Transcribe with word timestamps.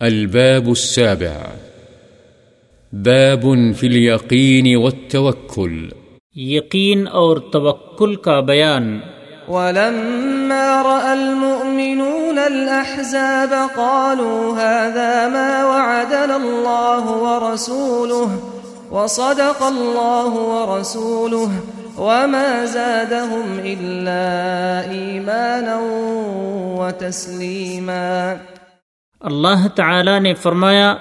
الباب 0.00 0.68
السابع. 0.68 1.44
باب 2.92 3.42
في 3.76 3.86
اليقين 3.86 4.76
والتوكل. 4.76 5.88
یقین 6.34 7.06
اور 7.06 7.36
توکل 7.36 8.16
کا 8.16 8.40
بیان۔ 8.40 9.00
ولما 9.48 10.82
رأى 10.82 11.12
المؤمنون 11.12 12.38
الأحزاب 12.38 13.54
قالوا 13.74 14.54
هذا 14.56 15.28
ما 15.28 15.64
وعدنا 15.64 16.34
الله 16.34 17.14
ورسوله 17.18 18.34
وصدق 18.90 19.62
الله 19.62 20.30
ورسوله 20.34 21.50
وما 21.96 22.64
زادهم 22.64 23.58
إلا 23.64 24.28
إيمانا 24.90 25.76
وتسليما۔ 26.78 28.34
اللہ 29.22 29.66
تعالی 29.74 30.18
نے 30.18 30.32
فرمایا، 30.34 30.94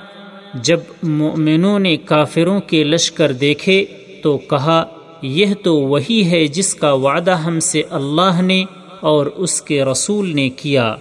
جب 0.64 0.80
مومنوں 1.04 1.78
نے 1.80 1.96
کافروں 1.98 2.60
کے 2.60 2.84
لشکر 2.84 3.32
دیکھے 3.32 3.84
تو 4.24 4.38
کہا، 4.38 4.84
یہ 5.22 5.54
تو 5.64 5.76
وہی 5.82 6.20
ہے 6.32 6.46
جس 6.48 6.74
کا 6.76 6.92
وعدہ 6.94 7.36
ہم 7.38 7.60
سے 7.60 7.82
اللہ 7.90 8.42
نے 8.42 8.64
اور 9.02 9.26
اس 9.26 9.62
کے 9.62 9.84
رسول 9.86 10.36
نے 10.36 10.50
کیا، 10.50 10.96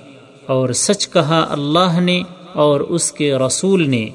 اور 0.47 0.73
سچ 0.77 1.09
کہا 1.09 1.45
اللہ 1.51 1.99
نے 2.01 2.21
اور 2.55 2.81
اس 2.81 3.11
کے 3.13 3.33
رسول 3.37 3.89
نے، 3.91 4.09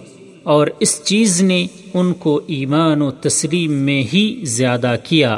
اور 0.44 0.68
اس 0.80 1.02
چیز 1.04 1.42
نے 1.42 1.66
ان 1.94 2.14
کو 2.14 2.40
ایمان 2.48 3.02
و 3.02 3.12
تسلیم 3.22 3.74
میں 3.80 4.02
ہی 4.14 4.26
زیادہ 4.50 4.96
کیا۔ 5.04 5.38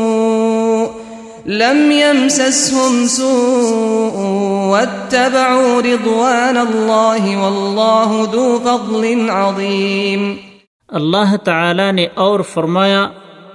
لم 1.45 1.91
يمسسهم 1.91 3.05
سوء 3.05 4.17
واتبعوا 4.69 5.81
رضوان 5.81 6.57
الله 6.57 7.35
والله 7.35 8.23
ذو 8.31 8.59
فضل 8.63 9.29
عظيم۔ 9.29 10.35
اللہ 10.87 11.35
تعالی 11.35 11.91
نے 11.91 12.07
اور 12.13 12.39
فرمایا، 12.39 13.07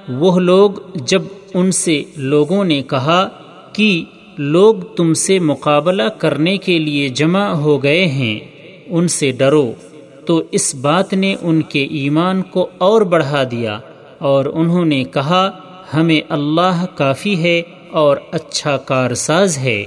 وہ 0.09 0.39
لوگ 0.39 0.71
جب 0.95 1.23
ان 1.55 1.73
سے 1.73 2.03
لوگوں 2.17 2.65
نے 2.65 2.83
کہا 2.83 3.29
کہ 3.73 4.05
لوگ 4.39 4.75
تم 4.97 5.15
سے 5.15 5.39
مقابلہ 5.39 6.09
کرنے 6.19 6.57
کے 6.57 6.79
لیے 6.79 7.09
جمع 7.09 7.49
ہو 7.49 7.83
گئے 7.83 8.07
ہیں، 8.07 8.39
ان 8.87 9.09
سے 9.09 9.31
ڈرو۔ 9.31 9.73
تو 10.27 10.43
اس 10.51 10.75
بات 10.75 11.13
نے 11.13 11.35
ان 11.43 11.63
کے 11.63 11.85
ایمان 11.85 12.43
کو 12.43 12.69
اور 12.79 13.03
بڑھا 13.03 13.43
دیا 13.51 13.79
اور 14.19 14.45
انہوں 14.45 14.85
نے 14.85 15.05
کہا، 15.05 15.51
ہمیں 15.95 16.21
اللہ 16.29 16.85
کافی 16.95 17.43
ہے 17.43 17.63
اور 17.93 18.17
اچھا 18.31 18.77
کارساز 18.77 19.59
ہے۔ 19.59 19.85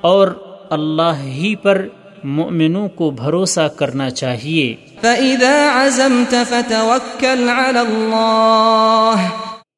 اور 0.00 0.28
اللہ 0.70 1.22
ہی 1.22 1.56
پر 1.56 1.88
مؤمنوں 2.24 2.88
کو 2.88 3.10
بھروسہ 3.10 3.68
کرنا 3.76 4.10
چاہیے۔ 4.10 4.76
فإذا 5.00 5.70
عزمت 5.74 6.34
فتوكل 6.48 7.48
على 7.48 7.78
الله۔ 7.78 9.24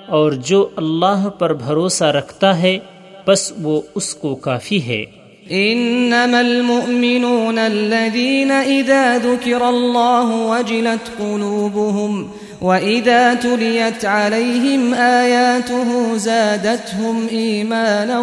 اور 0.09 0.33
جو 0.33 0.69
اللہ 0.77 1.29
پر 1.39 1.53
بھروسہ 1.53 2.05
رکھتا 2.05 2.63
ہے 2.63 2.79
بس 3.27 3.53
وہ 3.63 3.81
اس 3.95 4.15
کو 4.15 4.35
کافی 4.35 4.83
ہے۔ 4.83 5.05
انما 5.51 6.39
المؤمنون 6.39 7.59
الذين 7.59 8.51
اذا 8.51 9.17
ذكر 9.23 9.63
الله 9.63 10.29
وجلت 10.29 11.19
قلوبهم 11.19 12.27
واذا 12.63 13.35
تليت 13.35 14.05
عليهم 14.05 14.95
اياته 14.95 16.17
زادتهم 16.17 17.29
ايمانا 17.29 18.19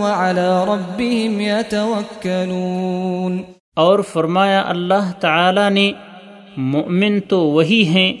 وعلى 0.00 0.64
ربهم 0.64 1.40
يتوكلون 1.40 3.36
اور 3.76 4.00
فرمایا 4.12 4.62
اللہ 4.66 5.10
تعالی 5.20 5.68
نے، 5.70 5.90
مؤمن 6.56 7.20
تو 7.28 7.40
وہی 7.48 7.84
ہیں 7.86 8.12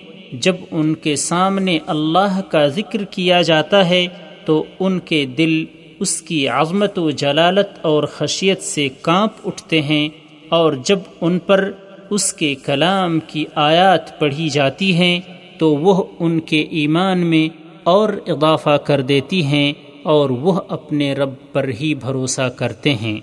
جب 0.42 0.56
ان 0.70 0.94
کے 0.94 1.16
سامنے 1.16 1.78
اللہ 1.86 2.40
کا 2.48 2.66
ذکر 2.76 3.04
کیا 3.10 3.40
جاتا 3.42 3.88
ہے 3.88 4.06
تو 4.46 4.64
ان 4.80 4.98
کے 5.00 5.24
دل 5.38 5.64
اس 6.00 6.20
کی 6.22 6.46
عظمت 6.48 6.98
و 6.98 7.10
جلالت 7.10 7.78
اور 7.82 8.04
خشیت 8.14 8.62
سے 8.62 8.88
کانپ 9.02 9.46
اٹھتے 9.46 9.80
ہیں 9.82 10.08
اور 10.50 10.72
جب 10.84 10.98
ان 11.20 11.38
پر 11.38 11.70
اس 12.10 12.32
کے 12.32 12.54
کلام 12.64 13.18
کی 13.26 13.44
آیات 13.60 14.18
پڑھی 14.18 14.48
جاتی 14.48 14.94
ہیں 14.94 15.18
تو 15.58 15.74
وہ 15.74 16.04
ان 16.20 16.40
کے 16.40 16.60
ایمان 16.70 17.18
میں 17.18 17.48
اور 17.84 18.08
اضافہ 18.26 18.76
کر 18.76 19.00
دیتی 19.00 19.44
ہیں 19.44 19.72
اور 20.02 20.30
وہ 20.30 20.60
اپنے 20.68 21.12
رب 21.12 21.32
پر 21.52 21.70
ہی 21.80 21.94
بھروسہ 21.94 22.48
کرتے 22.48 22.94
ہیں۔ 22.94 23.20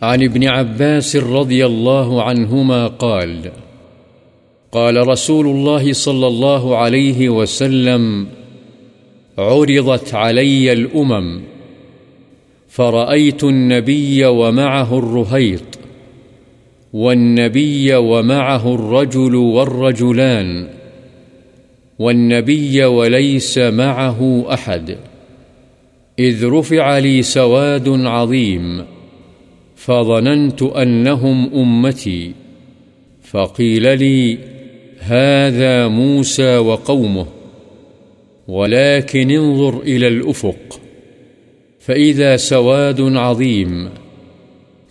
عن 0.00 0.18
ابن 0.22 0.48
عباس 0.48 1.16
رضي 1.16 1.62
الله 1.62 2.20
عنهما 2.20 2.88
قال 2.88 3.48
قال 4.70 4.96
رسول 4.96 5.46
الله 5.46 5.92
صلى 5.92 6.26
الله 6.26 6.74
عليه 6.74 7.30
وسلم، 7.30 8.24
عرضت 9.38 10.14
علي 10.14 10.68
الأمم 10.68 11.38
فرأيت 12.76 13.44
النبي 13.44 14.24
ومعه 14.24 14.98
الرهيط 14.98 15.78
والنبي 16.94 17.92
ومعه 17.92 18.74
الرجل 18.74 19.34
والرجلان۔ 19.34 20.79
والنبي 22.00 22.84
وليس 22.84 23.58
معه 23.58 24.46
أحد. 24.54 24.96
إذ 26.18 26.46
رفع 26.46 26.98
لي 26.98 27.22
سواد 27.22 27.88
عظيم، 27.88 28.84
فظننت 29.76 30.62
أنهم 30.62 31.54
أمتي. 31.54 32.32
فقيل 33.22 33.98
لي، 33.98 34.38
هذا 34.98 35.88
موسى 35.88 36.56
وقومه، 36.56 37.26
ولكن 38.48 39.30
انظر 39.30 39.80
إلى 39.80 40.08
الأفق. 40.08 40.80
فإذا 41.80 42.36
سواد 42.36 43.00
عظيم، 43.00 43.90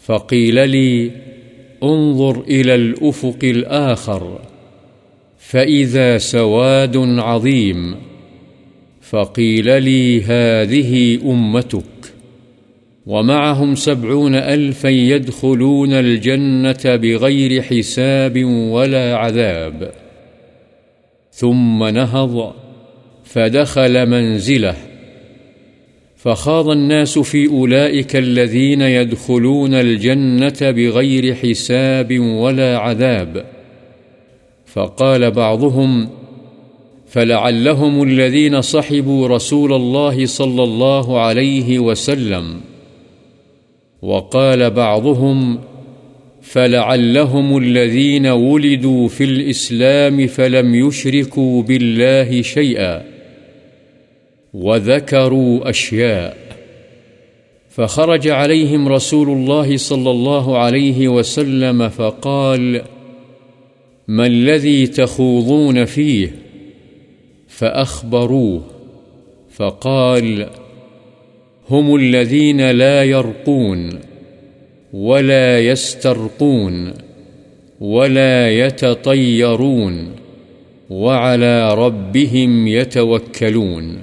فقيل 0.06 0.70
لي، 0.70 1.12
انظر 1.84 2.42
إلى 2.48 2.76
الأفق 2.76 3.40
الآخر. 3.44 4.49
فإذا 5.50 6.18
سواد 6.18 6.98
عظيم 6.98 7.96
فقيل 9.02 9.84
لي 9.84 10.22
هذه 10.22 11.20
أمتك 11.26 12.14
ومعهم 13.06 13.76
سبعون 13.76 14.36
ألفا 14.36 14.88
يدخلون 14.88 15.94
الجنة 15.94 16.96
بغير 16.96 17.62
حساب 17.62 18.44
ولا 18.46 19.16
عذاب. 19.16 19.92
ثم 21.32 21.84
نهض 21.84 22.54
فدخل 23.24 24.06
منزله 24.06 24.76
فخاض 26.16 26.70
الناس 26.70 27.20
في 27.20 27.48
أولئك 27.48 28.16
الذين 28.16 28.82
يدخلون 28.82 29.74
الجنة 29.74 30.72
بغير 30.72 31.36
حساب 31.36 32.20
ولا 32.20 32.78
عذاب. 32.78 33.59
فقال 34.74 35.32
بعضهم، 35.32 36.10
فلعلهم 37.08 38.04
الذين 38.04 38.62
صحبوا 38.62 39.28
رسول 39.28 39.74
الله 39.74 40.26
صلى 40.26 40.64
الله 40.64 41.20
عليه 41.20 41.80
وسلم. 41.80 42.62
وقال 44.02 44.70
بعضهم، 44.70 45.60
فلعلهم 46.42 47.58
الذين 47.58 48.28
ولدوا 48.28 49.08
في 49.08 49.24
الإسلام 49.24 50.28
فلم 50.28 50.76
يشركوا 50.76 51.62
بالله 51.62 52.42
شيئا، 52.42 53.04
وذكروا 54.54 55.70
أشياء. 55.70 56.38
فخرج 57.70 58.28
عليهم 58.28 58.88
رسول 58.88 59.30
الله 59.30 59.78
صلى 59.78 60.12
الله 60.12 60.58
عليه 60.58 61.08
وسلم 61.08 61.90
فقال 61.90 62.82
فقال 62.82 62.99
ما 64.10 64.26
الذي 64.26 64.88
تخوضون 64.88 65.86
فيه 65.86 66.32
فأخبروه 67.48 68.64
فقال 69.50 70.50
هم 71.70 71.96
الذين 71.96 72.72
لا 72.72 73.04
يرقون 73.04 74.00
ولا 74.94 75.60
يسترقون 75.60 76.94
ولا 77.80 78.50
يتطيرون 78.52 80.12
وعلى 80.90 81.74
ربهم 81.74 82.68
يتوكلون 82.68 83.98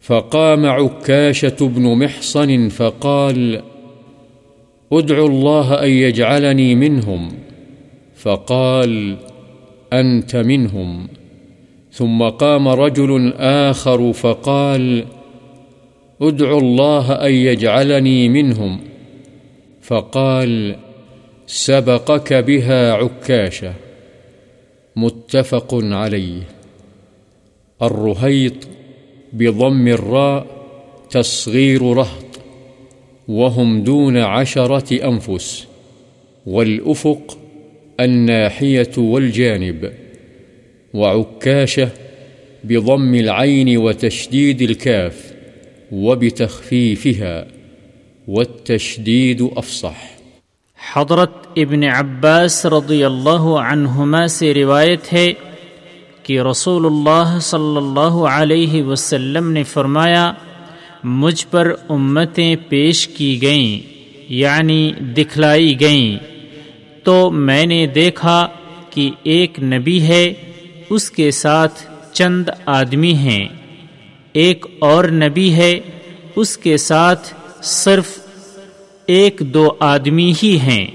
فقام 0.00 0.66
عكاشة 0.66 1.56
بن 1.60 1.82
محصن 1.82 2.68
فقال 2.68 3.62
ادعوا 4.92 5.28
الله 5.28 5.84
أن 5.84 5.90
يجعلني 5.90 6.74
منهم 6.74 7.49
فقال، 8.22 9.16
أنت 9.92 10.36
منهم. 10.36 11.08
ثم 11.92 12.22
قام 12.28 12.68
رجل 12.68 13.32
آخر 13.36 14.12
فقال 14.12 15.04
ادعوا 16.22 16.60
الله 16.60 17.12
أن 17.12 17.32
يجعلني 17.32 18.28
منهم. 18.28 18.80
فقال، 19.82 20.76
سبقك 21.46 22.32
بها 22.32 22.92
عكاشة. 22.92 23.74
متفق 24.96 25.74
عليه. 25.74 26.42
الرهيط 27.82 28.68
بضم 29.32 29.88
الراء 29.88 30.46
تصغير 31.10 31.82
رهط، 31.82 32.40
وهم 33.28 33.82
دون 33.82 34.16
عشرة 34.16 35.08
أنفس، 35.08 35.66
والأفق 36.46 37.39
الناحية 38.00 38.94
والجانب 38.98 39.84
وعكاشة 40.94 41.88
بضم 42.64 43.14
العين 43.14 43.76
وتشديد 43.76 44.60
الكاف 44.60 45.14
وبتخفيفها، 45.92 47.44
والتشديد 48.28 49.42
أفصح. 49.58 50.00
حضرت 50.92 51.46
ابن 51.56 51.84
عباس 51.84 52.66
رضی 52.66 53.04
اللہ 53.04 53.42
عنہما 53.42 54.26
سے 54.26 54.54
روایت 54.54 55.12
ہے 55.12 55.32
کہ 56.22 56.40
رسول 56.40 56.86
اللہ 56.86 57.38
صلی 57.40 57.76
اللہ 57.76 58.24
علیہ 58.30 58.82
وسلم 58.82 59.50
نے 59.50 59.62
فرمایا، 59.62 60.32
مجھ 61.04 61.46
پر 61.50 61.72
امتیں 61.88 62.56
پیش 62.68 63.08
کی 63.08 63.42
گئیں 63.42 63.92
یعنی 64.28 64.92
دکھلائی 65.00 65.80
گئیں۔ 65.80 66.29
تو 67.02 67.30
میں 67.30 67.66
نے 67.66 67.86
دیکھا 67.86 68.48
کہ 68.90 69.10
ایک 69.22 69.62
نبی 69.62 70.02
ہے، 70.02 70.34
اس 70.90 71.10
کے 71.10 71.30
ساتھ 71.30 71.82
چند 72.12 72.48
آدمی 72.66 73.14
ہیں۔ 73.14 73.48
ایک 74.32 74.66
اور 74.78 75.04
نبی 75.04 75.52
ہے، 75.52 75.80
اس 76.36 76.58
کے 76.58 76.76
ساتھ 76.76 77.34
صرف 77.62 78.18
ایک 79.06 79.40
دو 79.40 79.70
آدمی 79.78 80.32
ہی 80.42 80.58
ہیں۔ 80.62 80.86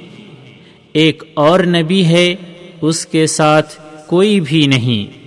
ایک 0.93 1.23
اور 1.33 1.59
نبی 1.59 2.05
ہے، 2.05 2.35
اس 2.81 3.05
کے 3.05 3.27
ساتھ 3.27 3.75
کوئی 4.07 4.39
بھی 4.39 4.67
نہیں۔ 4.67 5.25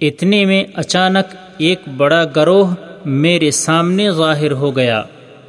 اتنے 0.00 0.44
میں 0.44 0.64
اچانک 0.74 1.36
ایک 1.58 1.80
بڑا 1.96 2.24
گروہ 2.36 2.74
میرے 3.04 3.50
سامنے 3.50 4.10
ظاہر 4.10 4.50
ہو 4.50 4.76
گیا۔ 4.76 5.02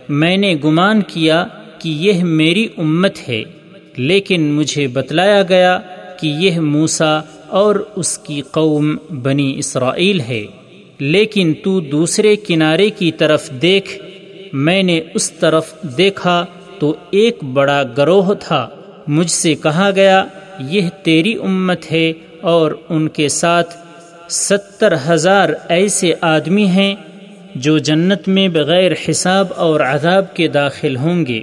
میں 0.09 0.37
نے 0.37 0.55
گمان 0.63 1.01
کیا 1.01 1.45
کہ 1.79 1.89
یہ 1.89 2.23
میری 2.23 2.67
امت 2.77 3.29
ہے۔ 3.29 3.43
لیکن 3.97 4.41
مجھے 4.41 4.87
بتلایا 4.87 5.43
گیا 5.49 5.79
کہ 6.19 6.27
یہ 6.27 6.59
موسا 6.59 7.19
اور 7.47 7.75
اس 7.95 8.17
کی 8.17 8.41
قوم 8.41 8.97
بنی 9.09 9.55
اسرائیل 9.57 10.21
ہے۔ 10.21 10.45
لیکن 10.99 11.53
تو 11.63 11.79
دوسرے 11.79 12.35
کنارے 12.35 12.89
کی 12.89 13.11
طرف 13.11 13.51
دیکھ، 13.51 14.01
میں 14.53 14.83
نے 14.83 15.01
اس 15.13 15.31
طرف 15.31 15.73
دیکھا 15.97 16.45
تو 16.79 16.95
ایک 17.11 17.43
بڑا 17.43 17.83
گروہ 17.97 18.33
تھا۔ 18.33 18.69
مجھ 19.07 19.31
سے 19.31 19.55
کہا 19.55 19.91
گیا، 19.95 20.25
یہ 20.59 20.81
تیری 21.03 21.33
امت 21.33 21.91
ہے 21.91 22.13
اور 22.41 22.71
ان 22.89 23.07
کے 23.07 23.29
ساتھ 23.29 23.77
ستر 24.29 24.93
ہزار 25.09 25.49
ایسے 25.69 26.13
آدمی 26.21 26.65
ہیں 26.65 26.95
جو 27.55 27.77
جنت 27.77 28.27
میں 28.27 28.47
بغیر 28.47 28.91
حساب 29.09 29.47
اور 29.55 29.79
عذاب 29.79 30.35
کے 30.35 30.47
داخل 30.47 30.95
ہوں 30.95 31.25
گے۔ 31.25 31.41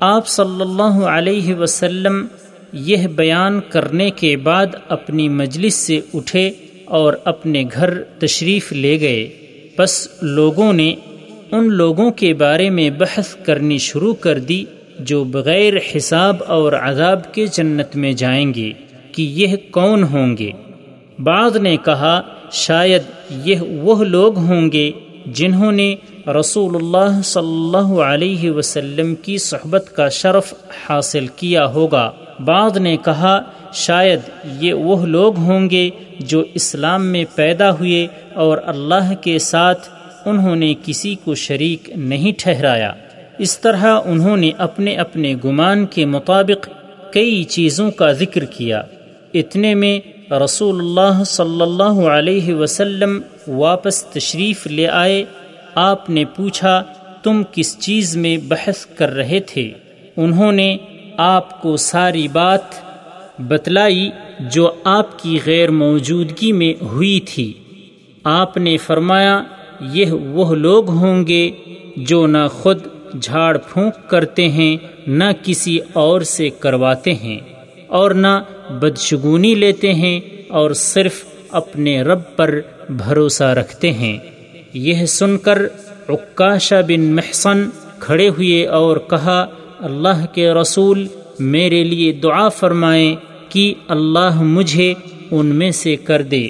آپ 0.00 0.28
صلی 0.28 0.60
اللہ 0.60 1.06
علیہ 1.06 1.54
وسلم 1.54 2.26
یہ 2.72 3.06
بیان 3.06 3.60
کرنے 3.68 4.10
کے 4.10 4.36
بعد 4.36 4.66
اپنی 4.88 5.28
مجلس 5.28 5.74
سے 5.74 6.00
اٹھے 6.14 6.50
اور 6.84 7.12
اپنے 7.24 7.64
گھر 7.72 8.02
تشریف 8.02 8.72
لے 8.72 9.00
گئے۔ 9.00 9.30
بس 9.78 10.08
لوگوں 10.22 10.72
نے 10.72 10.94
ان 11.50 11.72
لوگوں 11.72 12.10
کے 12.10 12.34
بارے 12.34 12.70
میں 12.70 12.90
بحث 12.90 13.34
کرنی 13.34 13.78
شروع 13.78 14.14
کر 14.14 14.38
دی 14.38 14.64
جو 14.98 15.24
بغیر 15.24 15.74
حساب 15.96 16.36
اور 16.46 16.72
عذاب 16.72 17.34
کے 17.34 17.46
جنت 17.46 17.96
میں 17.96 18.12
جائیں 18.12 18.54
گے 18.54 18.72
کہ 19.12 19.22
یہ 19.22 19.56
کون 19.70 20.02
ہوں 20.02 20.36
گے۔ 20.36 20.50
بعض 21.18 21.56
نے 21.56 21.76
کہا، 21.84 22.20
شاید 22.52 23.02
یہ 23.44 23.60
وہ 23.60 24.04
لوگ 24.04 24.36
ہوں 24.36 24.72
گے 24.72 24.90
جنہوں 25.26 25.72
نے 25.72 25.96
رسول 26.28 26.74
اللہ 26.74 27.22
صلی 27.24 27.46
اللہ 27.46 28.00
علیہ 28.00 28.50
وسلم 28.50 29.14
کی 29.14 29.38
صحبت 29.38 29.96
کا 29.96 30.08
شرف 30.08 30.54
حاصل 30.88 31.26
کیا 31.26 31.66
ہوگا۔ 31.66 32.10
بعض 32.44 32.76
نے 32.76 32.96
کہا، 32.96 33.42
شاید 33.72 34.20
یہ 34.60 34.74
وہ 34.74 35.06
لوگ 35.06 35.36
ہوں 35.36 35.70
گے 35.70 35.90
جو 36.18 36.44
اسلام 36.54 37.06
میں 37.06 37.24
پیدا 37.34 37.70
ہوئے 37.70 38.06
اور 38.34 38.58
اللہ 38.64 39.14
کے 39.20 39.38
ساتھ 39.38 39.88
انہوں 40.24 40.56
نے 40.56 40.74
کسی 40.84 41.14
کو 41.24 41.34
شریک 41.34 41.90
نہیں 41.96 42.32
ٹھہرایا۔ 42.38 42.92
اس 43.38 43.58
طرح 43.58 44.00
انہوں 44.04 44.36
نے 44.36 44.50
اپنے 44.58 44.94
اپنے 44.94 45.34
گمان 45.44 45.86
کے 45.86 46.04
مطابق 46.04 46.68
کئی 47.12 47.44
چیزوں 47.44 47.90
کا 47.90 48.12
ذکر 48.12 48.44
کیا۔ 48.44 48.82
اتنے 49.34 49.74
میں 49.74 50.00
رسول 50.32 50.78
اللہ 50.78 51.24
صلی 51.24 51.62
اللہ 51.62 52.06
علیہ 52.08 52.54
وسلم 52.54 53.20
واپس 53.48 54.04
تشریف 54.04 54.66
لے 54.66 54.88
آئے 54.88 55.24
آپ 55.78 56.10
نے 56.10 56.24
پوچھا، 56.36 56.82
تم 57.22 57.42
کس 57.52 57.78
چیز 57.78 58.16
میں 58.16 58.36
بحث 58.48 58.84
کر 58.86 59.10
رہے 59.10 59.40
تھے؟ 59.40 59.70
انہوں 60.16 60.52
نے 60.52 60.76
آپ 61.16 61.60
کو 61.62 61.76
ساری 61.76 62.26
بات 62.28 62.74
بتلائی 63.48 64.08
جو 64.50 64.70
آپ 64.84 65.18
کی 65.18 65.38
غیر 65.46 65.70
موجودگی 65.70 66.52
میں 66.52 66.72
ہوئی 66.82 67.18
تھی۔ 67.20 67.52
آپ 68.24 68.56
نے 68.56 68.76
فرمایا، 68.76 69.42
یہ 69.92 70.12
وہ 70.12 70.54
لوگ 70.54 70.88
ہوں 70.90 71.26
گے 71.26 71.50
جو 71.96 72.26
نہ 72.26 72.46
خود 72.52 72.86
جھاڑ 73.20 73.56
پھونک 73.58 74.08
کرتے 74.10 74.48
ہیں، 74.48 74.76
نہ 75.06 75.24
کسی 75.42 75.78
اور 75.92 76.20
سے 76.20 76.48
کرواتے 76.60 77.14
ہیں، 77.14 77.38
اور 77.86 78.10
نہ 78.10 78.38
بدشگونی 78.80 79.54
لیتے 79.54 79.92
ہیں، 79.94 80.18
اور 80.48 80.70
صرف 80.70 81.24
اپنے 81.50 82.02
رب 82.02 82.20
پر 82.36 82.60
بھروسہ 82.88 83.44
رکھتے 83.44 83.92
ہیں۔ 83.92 84.16
یہ 84.78 85.06
سن 85.06 85.38
کر 85.38 85.58
عکاشہ 86.08 86.82
بن 86.88 87.00
محسن 87.00 87.68
کھڑے 87.98 88.28
ہوئے 88.28 88.66
اور 88.66 88.96
کہا، 88.96 89.46
اللہ 89.78 90.26
کے 90.34 90.50
رسول، 90.50 91.06
میرے 91.38 91.84
لیے 91.84 92.12
دعا 92.12 92.48
فرمائیں 92.48 93.16
کہ 93.48 93.74
اللہ 93.88 94.42
مجھے 94.42 94.94
ان 95.30 95.46
میں 95.46 95.70
سے 95.70 95.96
کر 95.96 96.22
دے۔ 96.22 96.48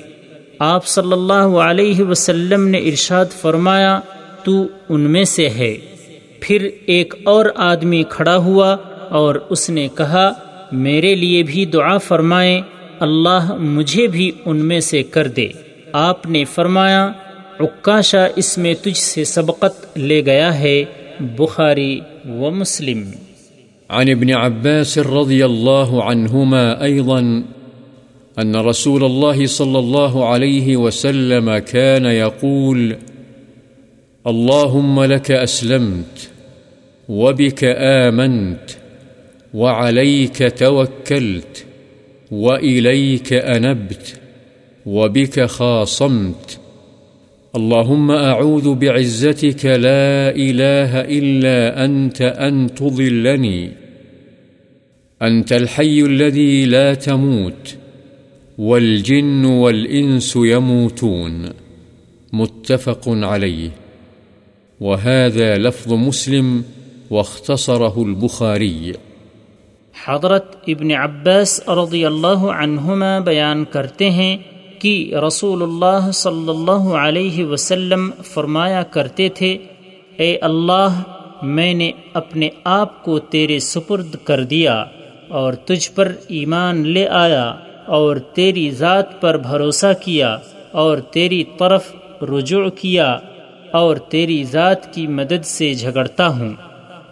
آپ 0.58 0.86
صلی 0.86 1.12
اللہ 1.12 1.48
علیہ 1.68 2.02
وسلم 2.02 2.68
نے 2.68 2.78
ارشاد 2.78 3.26
فرمایا، 3.40 4.00
تو 4.44 4.66
ان 4.88 5.00
میں 5.00 5.24
سے 5.24 5.48
ہے۔ 5.48 5.76
پھر 6.40 6.68
ایک 6.86 7.14
اور 7.24 7.46
آدمی 7.56 8.02
کھڑا 8.08 8.36
ہوا 8.36 8.76
اور 9.08 9.34
اس 9.48 9.70
نے 9.70 9.88
کہا، 9.94 10.32
میرے 10.72 11.14
لیے 11.14 11.42
بھی 11.42 11.64
دعا 11.64 11.98
فرمائیں، 11.98 12.62
اللہ 13.00 13.54
مجھے 13.54 14.06
بھی 14.06 14.30
ان 14.44 14.56
میں 14.56 14.80
سے 14.80 15.02
کر 15.02 15.28
دے۔ 15.28 15.48
آپ 15.92 16.26
نے 16.26 16.44
فرمایا 16.44 17.12
عکاشہ 17.60 18.28
اس 18.36 18.58
میں 18.58 18.74
تجھ 18.82 18.98
سے 18.98 19.24
سبقت 19.24 19.98
لے 19.98 20.26
گیا 20.26 20.58
ہے، 20.58 20.84
بخاری 21.20 22.00
و 22.24 22.50
مسلم۔ 22.50 23.10
عن 23.90 24.08
ابن 24.08 24.30
عباس 24.30 24.98
رضي 24.98 25.42
الله 25.42 26.02
عنهما 26.02 26.82
أيضا 26.82 27.20
أن 28.38 28.54
رسول 28.54 29.04
الله 29.04 29.46
صلى 29.46 29.78
الله 29.78 30.28
عليه 30.28 30.76
وسلم 30.76 31.50
كان 31.58 32.06
يقول 32.06 32.92
اللهم 34.26 35.04
لك 35.04 35.30
أسلمت 35.30 36.28
وبك 37.08 37.64
آمنت 38.08 38.70
وعليك 39.54 40.42
توكلت 40.58 41.64
وإليك 42.30 43.32
أنبت 43.32 44.20
وبك 44.86 45.44
خاصمت 45.44 46.60
اللهم 47.58 48.10
أعوذ 48.10 48.74
بعزتك 48.74 49.66
لا 49.66 50.30
إله 50.36 51.00
إلا 51.00 51.84
أنت 51.84 52.22
أن 52.22 52.68
تضلني. 52.74 53.68
أنت 55.22 55.52
الحي 55.52 56.02
الذي 56.02 56.64
لا 56.64 56.94
تموت. 56.94 57.74
والجن 58.58 59.44
والإنس 59.44 60.36
يموتون. 60.36 61.46
متفق 62.32 63.08
عليه. 63.08 63.68
وهذا 64.80 65.58
لفظ 65.58 65.92
مسلم 65.92 66.62
واختصره 67.10 68.02
البخاري. 68.02 68.92
حضرت 70.04 70.56
ابن 70.66 70.90
عباس 70.90 71.68
رضی 71.68 72.04
اللہ 72.04 72.38
عنہما 72.38 73.18
بیان 73.18 73.64
کرتے 73.64 74.10
ہیں 74.10 74.36
کہ 74.80 75.14
رسول 75.26 75.62
اللہ 75.62 76.10
صلی 76.10 76.48
اللہ 76.48 76.88
علیہ 76.96 77.44
وسلم 77.44 78.10
فرمایا 78.24 78.82
کرتے 78.82 79.28
تھے، 79.28 79.56
اے 80.16 80.36
اللہ، 80.36 81.02
میں 81.42 81.74
نے 81.74 81.90
اپنے 82.12 82.48
آپ 82.64 83.04
کو 83.04 83.18
تیرے 83.18 83.58
سپرد 83.58 84.16
کر 84.24 84.44
دیا 84.44 84.84
اور 85.28 85.52
تجھ 85.52 85.90
پر 85.90 86.12
ایمان 86.28 86.86
لے 86.86 87.06
آیا 87.08 87.54
اور 87.86 88.16
تیری 88.16 88.70
ذات 88.70 89.20
پر 89.20 89.36
بھروسہ 89.36 89.92
کیا 90.04 90.36
اور 90.72 90.98
تیری 90.98 91.44
طرف 91.58 91.94
رجوع 92.22 92.68
کیا 92.68 93.18
اور 93.72 93.96
تیری 93.96 94.44
ذات 94.44 94.94
کی 94.94 95.06
مدد 95.06 95.44
سے 95.44 95.74
جھگڑتا 95.74 96.26
ہوں۔ 96.28 96.52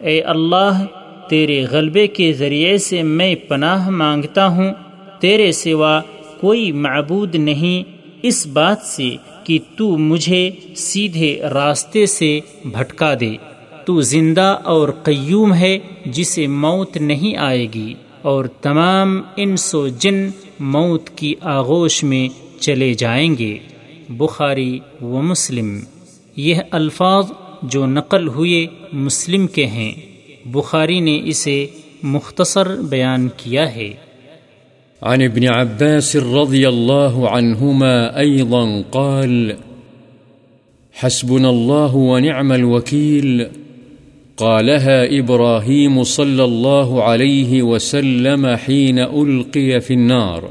اے 0.01 0.21
اللہ، 0.21 0.85
تیرے 1.29 1.65
غلبے 1.71 2.07
کے 2.07 2.33
ذریعے 2.33 2.77
سے 2.79 3.03
میں 3.03 3.35
پناہ 3.35 3.91
مانگتا 3.91 4.47
ہوں، 4.47 4.73
تیرے 5.21 5.53
سوا 5.53 6.01
کوئی 6.47 6.73
معبود 6.73 7.35
نہیں 7.35 7.91
اس 8.23 8.47
بات 8.47 8.79
سے 8.79 9.17
کہ 9.45 9.59
تو 9.79 9.99
مجھے 9.99 10.51
سیدھے 10.77 11.41
راستے 11.41 12.07
سے 12.07 12.41
بھٹکا 12.65 13.15
دے۔ 13.21 13.37
تو 13.85 14.01
زندہ 14.01 14.59
اور 14.65 14.89
قیوم 14.89 15.55
ہے 15.55 15.79
جسے 16.07 16.47
موت 16.47 16.97
نہیں 16.97 17.37
آئے 17.37 17.67
گی 17.75 17.95
اور 18.23 18.45
تمام 18.45 19.23
انس 19.37 19.75
و 19.75 19.89
جن 19.89 20.29
موت 20.61 21.11
کی 21.11 21.35
آغوش 21.41 22.05
میں 22.05 22.29
چلے 22.61 22.95
جائیں 22.95 23.37
گے۔ 23.39 23.59
بخاری 24.09 24.79
و 25.03 25.23
مسلم۔ 25.23 25.81
یہ 26.37 26.55
الفاظ 26.71 27.27
جو 27.63 27.87
نقل 27.87 28.29
ہوئے 28.29 28.67
مسلم 28.93 29.47
کے 29.47 29.67
ہیں۔ 29.67 29.93
بخاری 30.45 31.01
نے 31.01 31.21
اسے 31.25 31.67
مختصر 32.03 32.77
بیان 32.81 33.29
کیا 33.37 33.75
ہے۔ 33.75 33.95
عن 35.03 35.23
ابن 35.23 35.49
عباس 35.49 36.17
رضي 36.17 36.69
الله 36.69 37.29
عنهما 37.29 38.19
أيضا 38.19 38.83
قال، 38.93 39.57
حسبنا 40.93 41.51
الله 41.51 41.97
ونعم 41.97 42.53
الوكيل 42.53 43.47
قالها 44.37 45.19
إبراهيم 45.19 46.03
صلى 46.03 46.45
الله 46.45 47.03
عليه 47.03 47.63
وسلم 47.63 48.57
حين 48.57 48.99
ألقي 48.99 49.81
في 49.81 49.95
النار۔ 49.95 50.49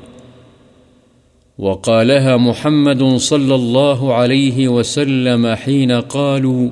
وقالها 1.57 2.37
محمد 2.37 3.03
صلى 3.03 3.55
الله 3.55 4.13
عليه 4.13 4.67
وسلم 4.67 5.55
حين 5.55 5.91
قالوا 5.91 6.69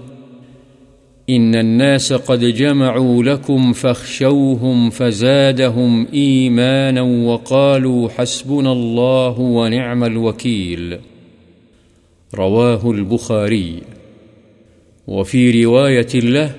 إن 1.36 1.56
الناس 1.56 2.14
قد 2.14 2.40
جمعوا 2.40 3.24
لكم 3.24 3.74
فاخشوهم 3.74 4.90
فزادهم 4.90 6.08
إيمانا 6.14 7.02
وقالوا 7.02 8.10
حسبنا 8.10 8.72
الله 8.72 9.40
ونعم 9.40 10.04
الوكيل. 10.04 10.98
رواه 12.36 12.92
البخاري. 12.92 13.82
وفي 15.08 15.64
رواية 15.66 16.14
له 16.14 16.52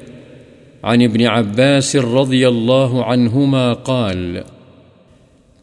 عن 0.84 1.02
ابن 1.02 1.26
عباس 1.26 1.96
رضي 1.96 2.48
الله 2.48 3.04
عنهما 3.04 3.72
قال 3.72 4.44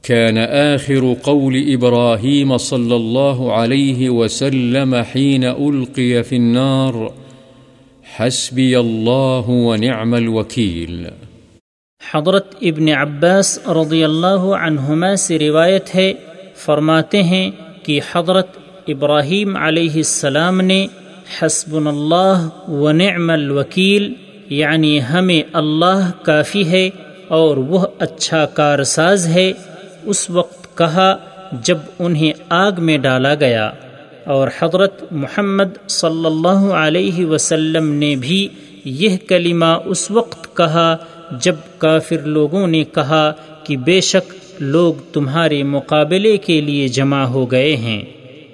كان 0.03 0.37
آخر 0.37 1.15
قول 1.23 1.73
إبراهيم 1.73 2.57
صلى 2.57 2.95
الله 2.95 3.53
عليه 3.53 4.09
وسلم 4.09 4.95
حين 4.95 5.43
ألقي 5.43 6.23
في 6.23 6.35
النار 6.35 7.13
حسبي 8.15 8.75
الله 8.77 9.45
ونعم 9.47 10.13
الوكيل 10.13 11.05
حضرت 12.01 12.55
ابن 12.61 12.87
عباس 12.89 13.49
رضی 13.67 14.03
اللہ 14.03 14.47
عنہما 14.57 15.15
سے 15.15 15.37
روایت 15.39 15.93
ہے، 15.95 16.13
فرماتے 16.65 17.21
ہیں 17.23 17.51
کہ 17.83 17.99
حضرت 18.11 18.57
ابراہیم 18.87 19.55
علیہ 19.57 19.95
السلام 19.95 20.61
نے 20.61 20.87
حسب 21.37 21.75
اللہ 21.87 22.69
و 22.69 22.91
نعم 22.91 23.29
الوکیل 23.29 24.13
یعنی 24.49 24.99
ہمیں 25.13 25.41
اللہ 25.53 26.09
کافی 26.21 26.67
ہے 26.71 26.89
اور 27.27 27.57
وہ 27.57 27.85
اچھا 27.99 28.45
کارساز 28.45 29.27
ہے، 29.27 29.51
اس 30.03 30.29
وقت 30.29 30.77
کہا 30.77 31.15
جب 31.63 31.77
انہیں 31.99 32.33
آگ 32.49 32.71
میں 32.77 32.97
ڈالا 32.97 33.33
گیا۔ 33.35 33.71
اور 34.25 34.47
حضرت 34.61 35.03
محمد 35.11 35.89
صلی 35.89 36.25
اللہ 36.25 36.73
علیہ 36.73 37.25
وسلم 37.25 37.91
نے 37.91 38.15
بھی 38.15 38.47
یہ 38.85 39.17
کلمہ 39.27 39.79
اس 39.85 40.11
وقت 40.11 40.57
کہا 40.57 40.97
جب 41.31 41.55
کافر 41.77 42.19
لوگوں 42.25 42.67
نے 42.67 42.83
کہا 42.83 43.33
کہ 43.63 43.77
بے 43.77 44.01
شک 44.01 44.33
لوگ 44.61 44.93
تمہارے 45.13 45.63
مقابلے 45.63 46.37
کے 46.37 46.61
لیے 46.61 46.87
جمع 46.87 47.23
ہو 47.23 47.51
گئے 47.51 47.75
ہیں، 47.75 48.01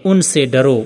ان 0.04 0.22
سے 0.22 0.46
ڈرو۔ 0.46 0.84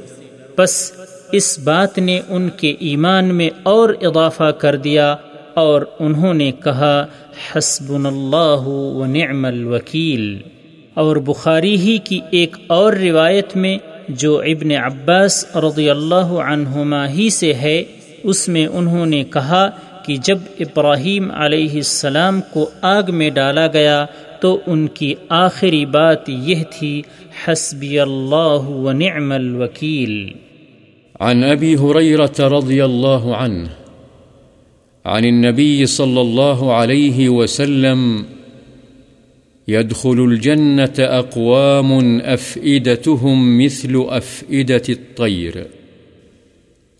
بس 0.58 0.92
اس 1.32 1.60
بات 1.60 1.98
نے 1.98 2.22
ان 2.30 2.50
کے 2.50 2.76
ایمان 2.80 3.26
میں 3.26 3.50
اور 3.64 3.90
اضافہ 4.02 4.52
کر 4.52 4.76
دیا 4.76 5.16
اور 5.54 5.82
انہوں 6.00 6.34
نے 6.34 6.52
کہا 6.64 7.06
حسب 7.56 7.94
اللہ 8.06 8.68
و 8.68 9.06
نعم 9.06 9.46
الوکیل۔ 9.46 10.38
اور 10.94 11.16
بخاری 11.16 11.76
ہی 11.76 11.98
کی 11.98 12.20
ایک 12.32 12.56
اور 12.68 12.94
روایت 12.94 13.56
میں 13.56 13.78
جو 14.16 14.40
ابن 14.40 14.72
عباس 14.72 15.56
رضی 15.56 15.90
اللہ 15.90 16.16
عنہما 16.16 17.10
ہی 17.10 17.30
سے 17.30 17.54
ہے، 17.54 17.84
اس 18.24 18.48
میں 18.48 18.66
انہوں 18.66 19.06
نے 19.06 19.24
کہا 19.24 19.70
کہ 20.06 20.16
جب 20.16 20.38
ابراہیم 20.60 21.32
علیہ 21.32 21.74
السلام 21.74 22.42
کو 22.54 22.70
آگ 22.82 23.04
میں 23.10 23.30
ڈالا 23.30 23.68
گیا 23.68 24.06
تو 24.42 24.60
ان 24.68 24.88
کی 24.88 25.14
آخری 25.30 25.86
بات 25.86 26.30
یہ 26.30 26.64
تھی، 26.70 27.02
حسبی 27.48 28.00
اللہ 28.00 28.70
و 28.70 28.92
نعم 28.92 29.32
الوکیل۔ 29.32 30.32
عن 31.20 31.44
ابی 31.44 31.76
حریرت 31.76 32.42
رضی 32.42 32.82
اللہ 32.82 33.24
عنہ، 33.38 33.64
عن 35.06 35.24
النبي 35.24 35.86
صلى 35.86 36.22
الله 36.22 36.74
عليه 36.74 37.28
وسلم 37.28 38.24
يدخل 39.72 40.20
الجنة 40.20 41.00
أقوام 41.00 42.18
أفئدتهم 42.20 43.58
مثل 43.58 43.96
أفئدة 43.96 44.86
الطير. 44.90 45.58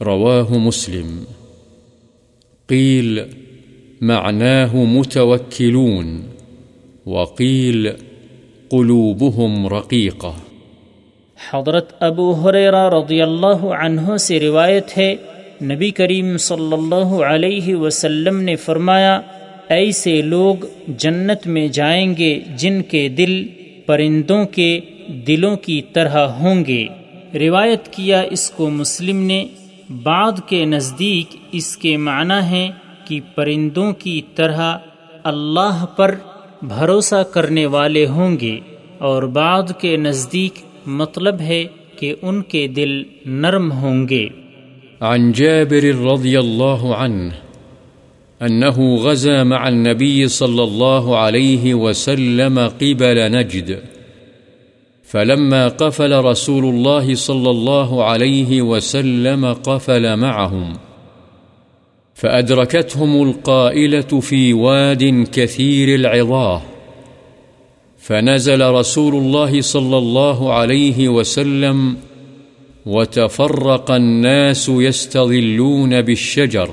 رواه 0.02 0.58
مسلم. 0.58 1.24
قيل 2.70 3.20
معناه 4.02 4.76
متوكلون. 4.76 6.22
وقيل 7.06 7.90
قلوبهم 8.70 9.68
رقيقة. 9.68 10.32
حضرت 11.52 12.04
ابو 12.04 12.34
حریرہ 12.34 12.90
رضی 12.90 13.22
اللہ 13.22 13.66
عنہ 13.66 14.18
سے 14.18 14.40
روایت 14.40 14.98
ہے، 14.98 15.16
نبی 15.64 15.92
کریم 15.92 16.38
صلی 16.38 16.74
اللہ 16.74 17.24
علیہ 17.24 17.76
وسلم 17.76 18.40
نے 18.42 18.56
فرمایا 18.56 19.22
ایسے 19.72 20.22
لوگ 20.22 20.56
جنت 20.88 21.48
میں 21.48 21.68
جائیں 21.68 22.14
گے 22.18 22.40
جن 22.58 22.82
کے 22.82 23.10
دل 23.10 23.48
پرندوں 23.86 24.46
کے 24.46 24.80
دلوں 25.28 25.56
کی 25.56 25.82
طرح 25.94 26.18
ہوں 26.18 26.66
گے۔ 26.66 26.88
روایت 27.34 27.88
کیا 27.88 28.22
اس 28.22 28.52
کو 28.52 28.70
مسلم 28.70 29.18
نے۔ 29.18 29.46
بعد 30.04 30.32
کے 30.48 30.66
نزدیک 30.66 31.36
اس 31.52 31.78
کے 31.78 31.98
معنی 31.98 32.46
ہیں 32.46 32.72
کہ 33.06 33.20
پرندوں 33.36 33.92
کی 33.92 34.22
طرح 34.36 34.78
اللہ 35.24 35.86
پر 35.96 36.16
بھروسہ 36.62 37.24
کرنے 37.34 37.66
والے 37.66 38.06
ہوں 38.06 38.38
گے۔ 38.42 38.60
اور 38.98 39.24
بعد 39.24 39.80
کے 39.82 39.98
نزدیک 39.98 40.60
مطلب 40.86 41.40
ہے 41.40 41.64
کہ 42.00 42.16
ان 42.22 42.42
کے 42.42 42.68
دل 42.68 43.04
نرم 43.26 43.72
ہوں 43.72 44.10
گے۔ 44.10 44.28
عن 45.00 45.32
جابر 45.32 46.14
رضي 46.14 46.36
الله 46.36 46.94
عنه 46.98 47.51
أنه 48.42 48.96
غزا 48.96 49.44
مع 49.44 49.68
النبي 49.68 50.28
صلى 50.28 50.64
الله 50.64 51.18
عليه 51.18 51.74
وسلم 51.74 52.60
قبل 52.60 53.32
نجد. 53.32 53.80
فلما 55.04 55.68
قفل 55.68 56.26
رسول 56.26 56.66
الله 56.66 57.16
صلى 57.16 57.50
الله 57.50 58.04
عليه 58.04 58.62
وسلم 58.62 59.54
قفل 59.54 60.16
معهم. 60.16 60.74
فأدركتهم 62.14 63.30
القائلة 63.30 64.20
في 64.20 64.54
واد 64.54 65.28
كثير 65.34 65.96
العظاه. 65.96 66.62
فنزل 67.98 68.70
رسول 68.70 69.16
الله 69.16 69.62
صلى 69.62 69.98
الله 69.98 70.54
عليه 70.54 71.10
وسلم 71.10 71.98
وتفرق 72.86 73.92
الناس 73.92 74.70
يستظلون 74.70 76.02
بالشجر. 76.02 76.70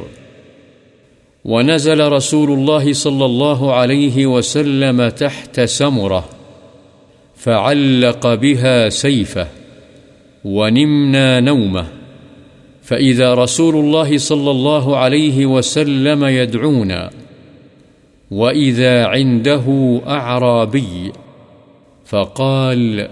ونزل 1.45 2.12
رسول 2.12 2.50
الله 2.50 2.92
صلى 2.92 3.25
الله 3.25 3.75
عليه 3.75 4.26
وسلم 4.26 5.09
تحت 5.09 5.61
سمره 5.61 6.28
فعلق 7.37 8.35
بها 8.35 8.88
سيفه 8.88 9.47
ونمنا 10.45 11.40
نومه 11.40 11.87
فإذا 12.83 13.35
رسول 13.35 13.76
الله 13.76 14.18
صلى 14.18 14.50
الله 14.50 14.97
عليه 14.97 15.47
وسلم 15.47 16.25
يدعونا 16.25 17.11
وإذا 18.30 19.07
عنده 19.07 20.00
أعرابي 20.07 21.12
فقال 22.04 23.09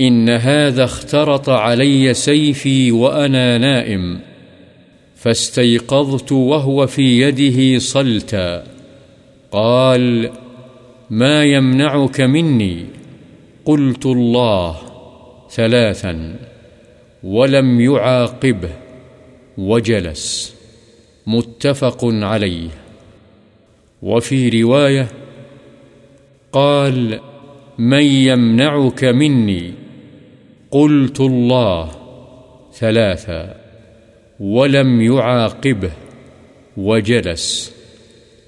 إن 0.00 0.28
هذا 0.28 0.84
اخترط 0.84 1.48
علي 1.48 2.14
سيفي 2.14 2.92
وأنا 2.92 3.58
نائم 3.58 4.20
فاستيقظت 5.22 6.32
وهو 6.32 6.86
في 6.86 7.20
يده 7.20 7.78
صلتا. 7.78 8.64
قال 9.52 10.30
ما 11.10 11.44
يمنعك 11.44 12.20
مني؟ 12.20 12.84
قلت 13.64 14.06
الله، 14.06 14.76
ثلاثا. 15.50 16.36
ولم 17.24 17.80
يعاقبه. 17.80 18.70
وجلس. 19.58 20.54
متفق 21.26 22.04
عليه. 22.04 22.70
وفي 24.02 24.62
رواية 24.62 25.08
قال 26.52 27.20
من 27.78 28.02
يمنعك 28.02 29.04
مني؟ 29.04 29.72
قلت 30.70 31.20
الله، 31.20 31.90
ثلاثا. 32.74 33.59
ولم 34.40 35.00
يعاقبه 35.00 35.90
وجلس 36.76 37.72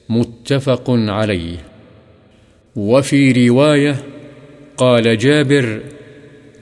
متفق 0.09 0.85
عليه. 0.91 1.57
وفي 2.77 3.49
رواية 3.49 3.97
قال 4.77 5.19
جابر 5.19 5.81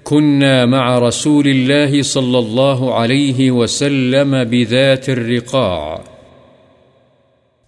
كنا 0.04 0.66
مع 0.66 0.98
رسول 0.98 1.46
الله 1.48 2.02
صلى 2.02 2.38
الله 2.38 2.94
عليه 2.94 3.50
وسلم 3.50 4.44
بذات 4.44 5.08
الرقاع. 5.08 6.04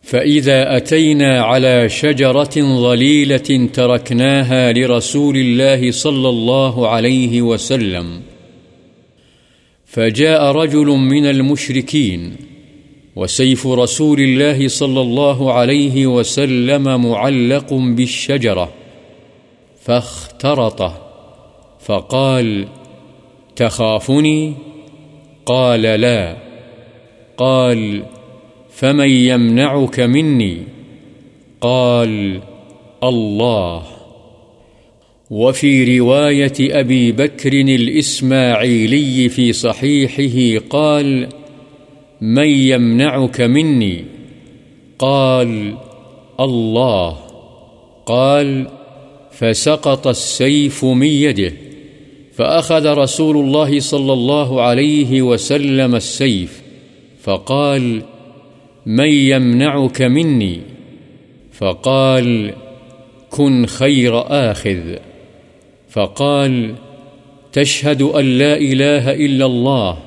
فإذا 0.02 0.76
أتينا 0.76 1.42
على 1.42 1.88
شجرة 1.88 2.54
ظليلة 2.56 3.68
تركناها 3.72 4.72
لرسول 4.72 5.36
الله 5.36 5.90
صلى 5.90 6.28
الله 6.28 6.88
عليه 6.88 7.42
وسلم 7.42 8.20
فجاء 9.92 10.52
رجل 10.52 10.86
من 10.86 11.26
المشركين 11.26 12.36
وسيف 13.16 13.66
رسول 13.66 14.20
الله 14.20 14.68
صلى 14.68 15.00
الله 15.00 15.52
عليه 15.52 16.06
وسلم 16.06 17.10
معلق 17.10 17.74
بالشجرة 17.74 18.72
فاخترطه، 19.82 20.98
فقال 21.80 22.68
تخافني؟ 23.56 24.54
قال 25.46 25.82
لا. 25.82 26.36
قال 27.36 28.02
فمن 28.70 29.10
يمنعك 29.10 30.00
مني؟ 30.00 30.62
قال 31.60 32.40
الله. 33.02 33.91
وفي 35.32 35.98
رواية 35.98 36.52
أبي 36.60 37.12
بكر 37.12 37.52
الإسماعيلي 37.52 39.28
في 39.28 39.52
صحيحه 39.52 40.66
قال، 40.70 41.28
من 42.20 42.48
يمنعك 42.48 43.40
مني؟ 43.40 44.04
قال، 44.98 45.74
الله. 46.40 47.18
قال، 48.06 48.66
فسقط 49.30 50.06
السيف 50.06 50.84
من 50.84 51.06
يده. 51.06 51.52
فأخذ 52.32 52.86
رسول 52.86 53.36
الله 53.36 53.80
صلى 53.80 54.12
الله 54.12 54.62
عليه 54.62 55.22
وسلم 55.22 55.94
السيف، 55.94 56.62
فقال، 57.22 58.02
من 58.86 59.08
يمنعك 59.08 60.02
مني؟ 60.02 60.60
فقال، 61.52 62.52
كن 63.30 63.66
خير 63.66 64.20
آخذ. 64.50 65.11
فقال، 65.92 66.74
تشهد 67.52 68.02
أن 68.02 68.38
لا 68.38 68.56
إله 68.56 69.14
إلا 69.14 69.46
الله 69.46 69.98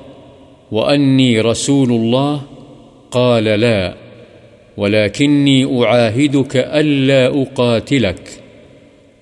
وأني 0.72 1.40
رسول 1.40 1.90
الله؟ 1.90 2.42
قال، 3.10 3.44
لا، 3.44 3.94
ولكني 4.76 5.84
أعاهدك 5.84 6.56
ألا 6.56 7.42
أقاتلك 7.42 8.42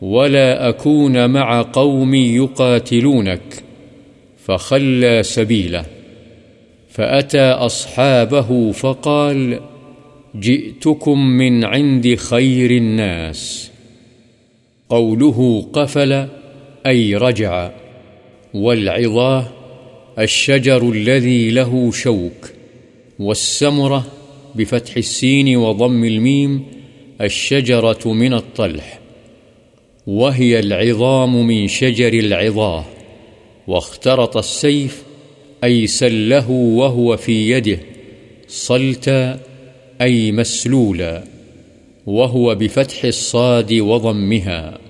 ولا 0.01 0.69
أكون 0.69 1.31
مع 1.31 1.63
قوم 1.63 2.15
يقاتلونك، 2.15 3.63
فخلى 4.45 5.23
سبيله. 5.23 5.85
فأتى 6.89 7.51
أصحابه 7.51 8.73
فقال، 8.73 9.61
جئتكم 10.41 11.27
من 11.27 11.65
عند 11.65 12.15
خير 12.15 12.71
الناس. 12.71 13.71
قوله 14.89 15.67
قفل 15.73 16.27
أي 16.87 17.17
رجع 17.17 17.71
والعظاه 18.55 19.47
الشجر 20.19 20.91
الذي 20.91 21.51
له 21.51 21.91
شوك، 21.91 22.51
والسمرة 23.19 24.07
بفتح 24.55 24.97
السين 24.97 25.57
وضم 25.57 26.05
الميم 26.05 26.63
الشجرة 27.21 28.13
من 28.13 28.35
الطلح، 28.35 28.99
وهي 30.07 30.59
العظام 30.59 31.47
من 31.47 31.69
شجر 31.69 32.13
العظاه 32.13 32.85
واخترط 33.67 34.37
السيف 34.37 35.03
أي 35.65 35.87
سله 35.87 36.51
وهو 36.51 37.17
في 37.17 37.51
يده، 37.51 37.79
صلتا 38.49 39.41
أي 40.01 40.33
مسلولا، 40.33 41.25
وهو 42.07 42.55
بفتح 42.55 43.05
الصاد 43.05 43.73
وضمها. 43.73 44.84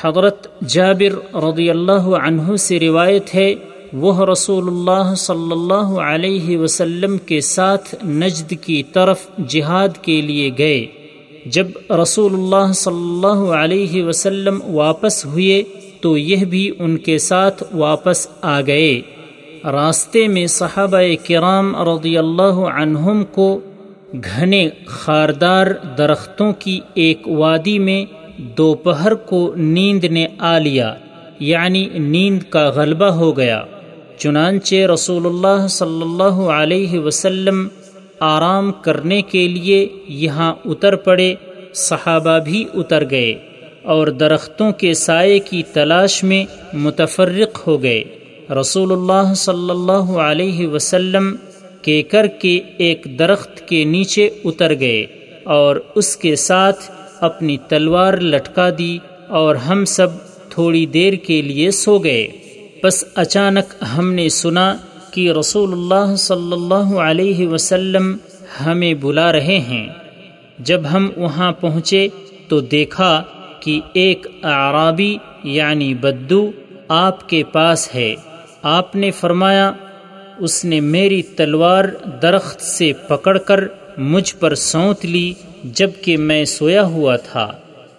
حضرت 0.00 0.64
جابر 0.68 1.36
رضی 1.36 1.70
اللہ 1.70 2.06
عنہ 2.26 2.56
سے 2.56 2.80
روایت 2.80 3.34
ہے، 3.34 3.54
وہ 3.92 4.26
رسول 4.26 4.68
اللہ 4.68 5.14
صلی 5.14 5.52
اللہ 5.52 6.00
علیہ 6.00 6.58
وسلم 6.58 7.18
کے 7.18 7.40
ساتھ 7.40 7.94
نجد 8.04 8.54
کی 8.60 8.82
طرف 8.82 9.26
جہاد 9.48 9.88
کے 10.02 10.20
لیے 10.20 10.50
گئے۔ 10.58 10.86
جب 11.46 11.66
رسول 11.90 12.34
اللہ 12.34 12.72
صلی 12.72 12.94
اللہ 12.94 13.52
علیہ 13.52 14.04
وسلم 14.04 14.60
واپس 14.64 15.26
ہوئے، 15.26 15.62
تو 16.00 16.16
یہ 16.18 16.44
بھی 16.44 16.70
ان 16.78 16.96
کے 16.96 17.18
ساتھ 17.18 17.62
واپس 17.72 18.28
آ 18.40 18.60
گئے۔ 18.60 19.00
راستے 19.64 20.28
میں 20.28 20.46
صحابہ 20.46 21.00
کرام 21.28 21.76
رضی 21.76 22.18
اللہ 22.18 22.64
عنہم 22.76 23.24
کو 23.24 23.60
گھنے 24.14 24.68
خاردار 24.86 25.66
درختوں 25.98 26.52
کی 26.58 26.80
ایک 26.94 27.28
وادی 27.28 27.78
میں 27.78 28.04
دوپہر 28.56 29.14
کو 29.14 29.52
نیند 29.56 30.04
نے 30.04 30.26
آ 30.38 30.58
لیا 30.58 30.94
یعنی 31.40 31.88
نیند 31.94 32.42
کا 32.50 32.68
غلبہ 32.68 33.04
ہو 33.04 33.36
گیا۔ 33.36 33.62
چنانچہ 34.18 34.74
رسول 34.74 35.26
اللہ 35.26 35.66
صلی 35.66 36.02
اللہ 36.02 36.40
علیہ 36.50 36.98
وسلم 36.98 37.68
آرام 38.20 38.72
کرنے 38.72 39.22
کے 39.22 39.48
لیے 39.48 39.88
یہاں 40.08 40.54
اتر 40.64 40.96
پڑے، 40.96 41.34
صحابہ 41.74 42.38
بھی 42.38 42.64
اتر 42.74 43.04
گئے 43.10 43.34
اور 43.82 44.06
درختوں 44.06 44.72
کے 44.72 44.94
سائے 44.94 45.38
کی 45.38 45.62
تلاش 45.72 46.22
میں 46.24 46.44
متفرق 46.72 47.66
ہو 47.66 47.82
گئے۔ 47.82 48.04
رسول 48.60 48.92
اللہ 48.92 49.34
صلی 49.34 49.70
اللہ 49.70 50.10
علیہ 50.18 50.66
وسلم 50.66 51.36
کے 51.82 52.02
کر 52.02 52.26
کے 52.26 52.60
ایک 52.78 53.06
درخت 53.18 53.68
کے 53.68 53.84
نیچے 53.84 54.28
اتر 54.44 54.72
گئے 54.80 55.06
اور 55.44 55.76
اس 55.94 56.16
کے 56.16 56.36
ساتھ 56.36 56.90
اپنی 57.22 57.56
تلوار 57.68 58.14
لٹکا 58.14 58.68
دی 58.78 58.98
اور 59.28 59.54
ہم 59.54 59.84
سب 59.84 60.06
تھوڑی 60.48 60.86
دیر 60.86 61.12
کے 61.12 61.42
لیے 61.42 61.70
سو 61.70 61.98
گئے۔ 61.98 62.28
بس 62.82 63.04
اچانک 63.14 63.84
ہم 63.98 64.12
نے 64.12 64.28
سنا 64.28 64.76
کہ 65.10 65.32
رسول 65.32 65.72
اللہ 65.72 66.16
صلی 66.16 66.52
اللہ 66.52 66.98
علیہ 66.98 67.48
وسلم 67.48 68.16
ہمیں 68.66 68.94
بلا 68.94 69.32
رہے 69.32 69.58
ہیں۔ 69.58 69.88
جب 70.58 70.80
ہم 70.92 71.10
وہاں 71.16 71.52
پہنچے 71.52 72.08
تو 72.48 72.60
دیکھا 72.60 73.22
کہ 73.60 73.80
ایک 73.92 74.26
اعرابی 74.42 75.16
یعنی 75.44 75.94
بدو 75.94 76.50
آپ 76.88 77.28
کے 77.28 77.42
پاس 77.42 77.94
ہے۔ 77.94 78.14
آپ 78.62 78.96
نے 78.96 79.10
فرمایا، 79.10 79.72
اس 80.38 80.64
نے 80.64 80.80
میری 80.80 81.22
تلوار 81.22 81.84
درخت 82.22 82.60
سے 82.60 82.92
پکڑ 83.08 83.38
کر 83.38 83.64
مجھ 83.96 84.36
پر 84.36 84.54
سونت 84.54 85.04
لی۔ 85.04 85.34
جبکہ 85.64 86.16
میں 86.16 86.44
سویا 86.44 86.84
ہوا 86.84 87.16
تھا، 87.16 87.52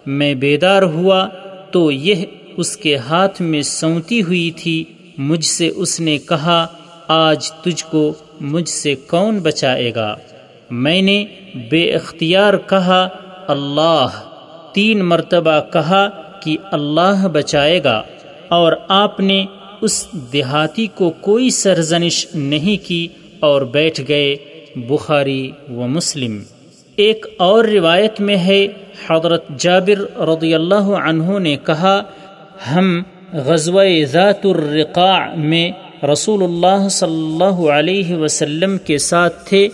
میں 0.06 0.34
بیدار 0.34 0.82
ہوا 0.82 1.26
تو 1.70 1.90
یہ 1.90 2.24
اس 2.56 2.76
کے 2.76 2.96
ہاتھ 2.96 3.42
میں 3.42 3.62
سونتی 3.62 4.22
ہوئی 4.22 4.50
تھی، 4.50 4.84
مجھ 5.18 5.44
سے 5.44 5.68
اس 5.68 6.00
نے 6.00 6.18
کہا، 6.18 6.66
آج 7.08 7.52
تجھ 7.52 7.84
کو 7.90 8.14
مجھ 8.40 8.68
سے 8.68 8.94
کون 8.94 9.38
بچائے 9.38 9.94
گا؟ 9.94 10.14
میں 10.70 11.02
نے 11.02 11.24
بے 11.70 11.92
اختیار 11.92 12.54
کہا، 12.56 13.08
اللہ، 13.48 14.20
تین 14.74 15.04
مرتبہ 15.04 15.60
کہا 15.72 16.08
کہ 16.42 16.56
اللہ 16.72 17.26
بچائے 17.28 17.84
گا، 17.84 18.02
اور 18.48 18.72
آپ 18.88 19.20
نے 19.20 19.44
اس 19.80 20.06
دیہاتی 20.32 20.86
کو 20.86 21.10
کوئی 21.10 21.50
سرزنش 21.50 22.26
نہیں 22.34 22.88
کی 22.88 23.08
اور 23.40 23.62
بیٹھ 23.62 24.00
گئے، 24.08 24.36
بخاری 24.76 25.50
و 25.68 25.86
مسلم۔ 25.86 26.42
ایک 26.96 27.26
اور 27.36 27.64
روایت 27.64 28.20
میں 28.20 28.36
ہے، 28.36 28.66
حضرت 29.10 29.44
جابر 29.58 30.18
رضی 30.20 30.54
اللہ 30.54 30.74
عنہ 30.74 31.38
نے 31.38 31.56
کہا، 31.56 32.02
ہم 32.74 33.02
غزوہ 33.32 33.82
ذات 34.04 34.46
الرقاع 34.46 35.34
میں 35.34 35.70
رسول 36.12 36.42
اللہ 36.42 36.88
صلی 36.88 37.24
اللہ 37.24 37.70
علیہ 37.70 38.16
وسلم 38.16 38.78
کے 38.78 38.98
ساتھ 38.98 39.48
تھے۔ 39.48 39.68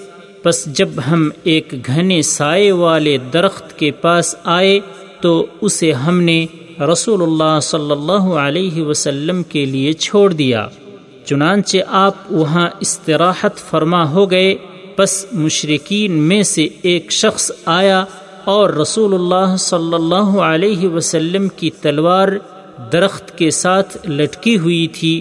بس 0.44 0.66
جب 0.66 0.88
ہم 1.10 1.30
ایک 1.44 1.86
گھنے 1.86 2.22
سائے 2.22 2.72
والے 2.72 3.18
درخت 3.32 3.78
کے 3.78 3.90
پاس 3.90 4.34
آئے، 4.44 4.80
تو 5.20 5.46
اسے 5.60 5.92
ہم 5.92 6.20
نے 6.20 6.46
رسول 6.92 7.22
اللہ 7.22 7.60
صلی 7.62 7.92
اللہ 7.92 8.34
علیہ 8.38 8.82
وسلم 8.82 9.42
کے 9.42 9.64
لیے 9.64 9.92
چھوڑ 9.92 10.32
دیا۔ 10.32 10.66
چنانچہ 11.24 11.78
آپ 11.86 12.14
وہاں 12.30 12.68
استراحت 12.80 13.56
فرما 13.56 14.10
ہو 14.10 14.30
گئے۔ 14.30 14.54
بس 15.00 15.26
مشرقین 15.32 16.12
میں 16.12 16.42
سے 16.42 16.68
ایک 16.82 17.12
شخص 17.12 17.50
آیا 17.64 18.04
اور 18.44 18.70
رسول 18.70 19.14
اللہ 19.14 19.56
صلی 19.56 19.94
اللہ 19.94 20.40
علیہ 20.40 20.88
وسلم 20.88 21.48
کی 21.48 21.70
تلوار 21.70 22.28
درخت 22.92 23.38
کے 23.38 23.50
ساتھ 23.50 24.10
لٹکی 24.10 24.58
ہوئی 24.58 24.86
تھی۔ 24.86 25.20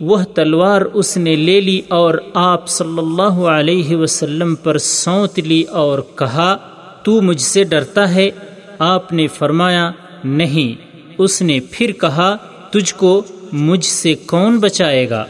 وہ 0.00 0.18
تلوار 0.34 0.82
اس 0.82 1.16
نے 1.16 1.36
لے 1.36 1.60
لی 1.60 1.80
اور 1.88 2.14
آپ 2.34 2.68
صلی 2.68 2.98
اللہ 2.98 3.22
علیہ 3.22 3.96
وسلم 3.96 4.54
پر 4.54 4.78
سونت 4.78 5.38
لی 5.38 5.62
اور 5.62 5.98
کہا، 6.14 6.56
تو 7.02 7.20
مجھ 7.20 7.40
سے 7.40 7.64
ڈرتا 7.64 8.14
ہے؟ 8.14 8.30
آپ 8.78 9.12
نے 9.12 9.26
فرمایا، 9.26 9.90
نہیں۔ 10.24 10.96
اس 11.18 11.42
نے 11.42 11.60
پھر 11.70 11.92
کہا، 11.92 12.36
تجھ 12.70 12.94
کو 12.94 13.22
مجھ 13.52 13.84
سے 13.84 14.14
کون 14.14 14.58
بچائے 14.58 15.10
گا؟ 15.10 15.24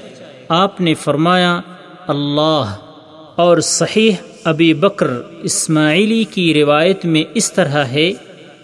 آپ 0.49 0.81
نے 0.81 0.95
فرمایا، 0.95 1.61
اللہ۔ 2.07 2.75
اور 3.39 3.61
صحیح 3.61 4.13
ابی 4.45 4.75
بکر 4.75 5.07
اسماعیلی 5.43 6.25
کی 6.25 6.55
روایت 6.55 7.05
میں 7.05 7.25
اس 7.35 7.53
طرح 7.53 7.85
ہے، 7.85 8.13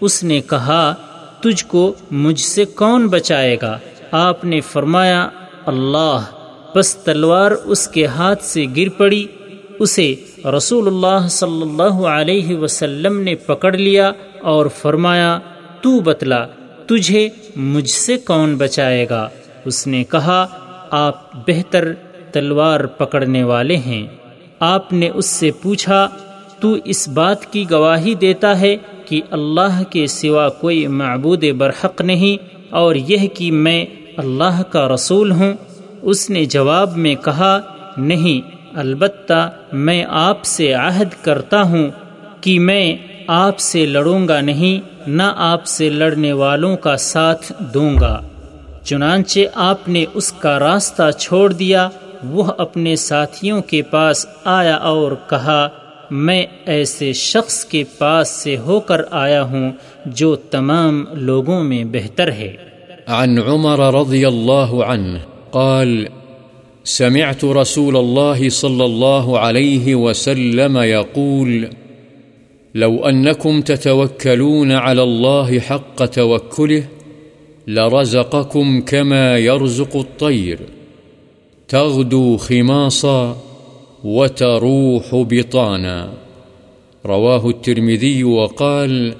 اس 0.01 0.25
نے 0.25 0.41
کہا، 0.41 0.95
تجھ 1.41 1.65
کو 1.65 1.95
مجھ 2.11 2.41
سے 2.41 2.65
کون 2.65 3.07
بچائے 3.07 3.57
گا؟ 3.63 3.79
آپ 4.11 4.45
نے 4.45 4.61
فرمایا، 4.61 5.29
اللہ۔ 5.67 6.25
بس 6.75 6.95
تلوار 6.95 7.51
اس 7.65 7.89
کے 7.89 8.07
ہاتھ 8.07 8.45
سے 8.45 8.65
گر 8.77 8.89
پڑی، 8.89 9.27
اسے 9.79 10.15
رسول 10.57 10.87
اللہ 10.87 11.29
صلی 11.29 11.63
اللہ 11.63 12.07
علیہ 12.07 12.57
وسلم 12.57 13.21
نے 13.21 13.35
پکڑ 13.35 13.73
لیا 13.73 14.13
اور 14.43 14.67
فرمایا، 14.67 15.39
تو 15.81 16.01
بتلا، 16.01 16.47
تجھے 16.87 17.29
مجھ 17.57 17.91
سے 17.91 18.17
کون 18.17 18.57
بچائے 18.57 19.07
گا؟ 19.11 19.29
اس 19.65 19.87
نے 19.87 20.05
کہا، 20.05 20.47
آپ 20.91 21.35
بہتر 21.47 21.93
تلوار 22.33 22.81
پکڑنے 22.81 23.45
والے 23.45 23.77
ہیں۔ 23.77 24.07
آپ 24.61 24.93
نے 24.93 25.11
اس 25.15 25.27
سے 25.27 25.51
پوچھا، 25.63 26.09
تو 26.61 26.77
اس 26.85 27.09
بات 27.09 27.53
کی 27.53 27.71
گواہی 27.71 28.15
دیتا 28.15 28.61
ہے 28.61 28.77
کہ 29.07 29.21
اللہ 29.31 29.83
کے 29.91 30.07
سوا 30.07 30.49
کوئی 30.49 30.87
معبود 30.87 31.45
برحق 31.59 32.01
نہیں 32.01 32.57
اور 32.71 32.95
یہ 32.95 33.29
کہ 33.29 33.53
میں 33.53 33.87
اللہ 34.17 34.63
کا 34.71 34.89
رسول 34.89 35.31
ہوں۔ 35.31 35.53
اس 36.03 36.31
نے 36.31 36.45
جواب 36.45 36.97
میں 36.97 37.15
کہا، 37.15 37.61
نہیں، 37.97 38.51
البتہ 38.77 39.51
میں 39.73 40.05
آپ 40.09 40.45
سے 40.45 40.73
عہد 40.73 41.25
کرتا 41.25 41.63
ہوں 41.63 41.89
کہ 42.41 42.59
میں 42.59 42.97
آپ 43.27 43.59
سے 43.59 43.87
لڑوں 43.87 44.29
گا 44.29 44.41
نہیں، 44.41 45.09
نہ 45.09 45.33
آپ 45.37 45.67
سے 45.67 45.91
لڑنے 45.91 46.33
والوں 46.33 46.77
کا 46.77 46.97
ساتھ 46.97 47.53
دوں 47.75 47.95
گا۔ 48.01 48.21
چنانچہ 48.85 49.41
آپ 49.55 49.89
نے 49.89 50.05
اس 50.15 50.33
کا 50.33 50.59
راستہ 50.59 51.11
چھوڑ 51.11 51.53
دیا 51.53 51.89
وہ 52.31 52.45
اپنے 52.59 52.97
ساتھیوں 52.97 53.63
کے 53.63 53.83
پاس 53.83 54.27
آیا 54.45 54.75
اور 54.75 55.13
کہا، 55.31 55.69
میں 56.11 56.47
ایسے 56.67 57.13
شخص 57.13 57.65
کے 57.65 57.85
پاس 57.99 58.29
سے 58.29 58.57
ہو 58.57 58.81
کر 58.81 59.01
آیا 59.11 59.43
ہوں 59.43 59.73
جو 60.07 60.37
تمام 60.37 61.05
لوگوں 61.13 61.65
میں 61.65 61.85
بہتر 61.85 62.33
ہے۔ 62.33 62.57
عن 63.07 63.39
عمر 63.39 63.95
رضی 63.95 64.25
اللہ 64.25 64.75
عنہ 64.87 65.19
قال، 65.51 66.05
سمعت 66.85 67.45
رسول 67.45 67.97
الله 67.97 68.49
صلى 68.49 68.85
الله 68.85 69.39
عليه 69.39 69.95
وسلم 69.95 70.79
يقول 70.79 71.65
لو 72.75 73.09
أنكم 73.09 73.61
تتوكلون 73.61 74.73
على 74.73 75.03
الله 75.03 75.59
حق 75.59 76.05
توكله 76.13 76.81
لرزقكم 77.69 78.81
كما 78.81 79.37
يرزق 79.37 79.97
الطير 79.97 80.57
تغدو 81.69 82.37
خماصا 82.37 83.37
وتروح 84.05 85.05
بطانا. 85.13 86.13
رواه 87.07 87.49
الترمذي 87.49 88.25
وقال 88.25 89.15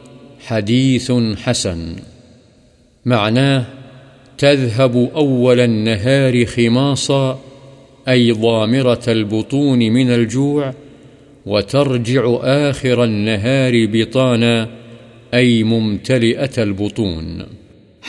حديث 0.47 1.13
حسن. 1.37 1.97
معناه 3.07 3.65
تذهب 4.39 5.11
أول 5.17 5.61
النهار 5.61 6.45
خماصا، 6.45 7.39
أي 8.09 8.33
ضامرة 8.33 9.03
البطون 9.09 9.79
من 9.79 10.11
الجوع، 10.11 10.73
وترجع 11.47 12.37
آخر 12.43 13.05
النهار 13.05 13.73
بطانا، 13.73 14.67
أي 15.35 15.63
ممتلئة 15.63 16.63
البطون. 16.63 17.43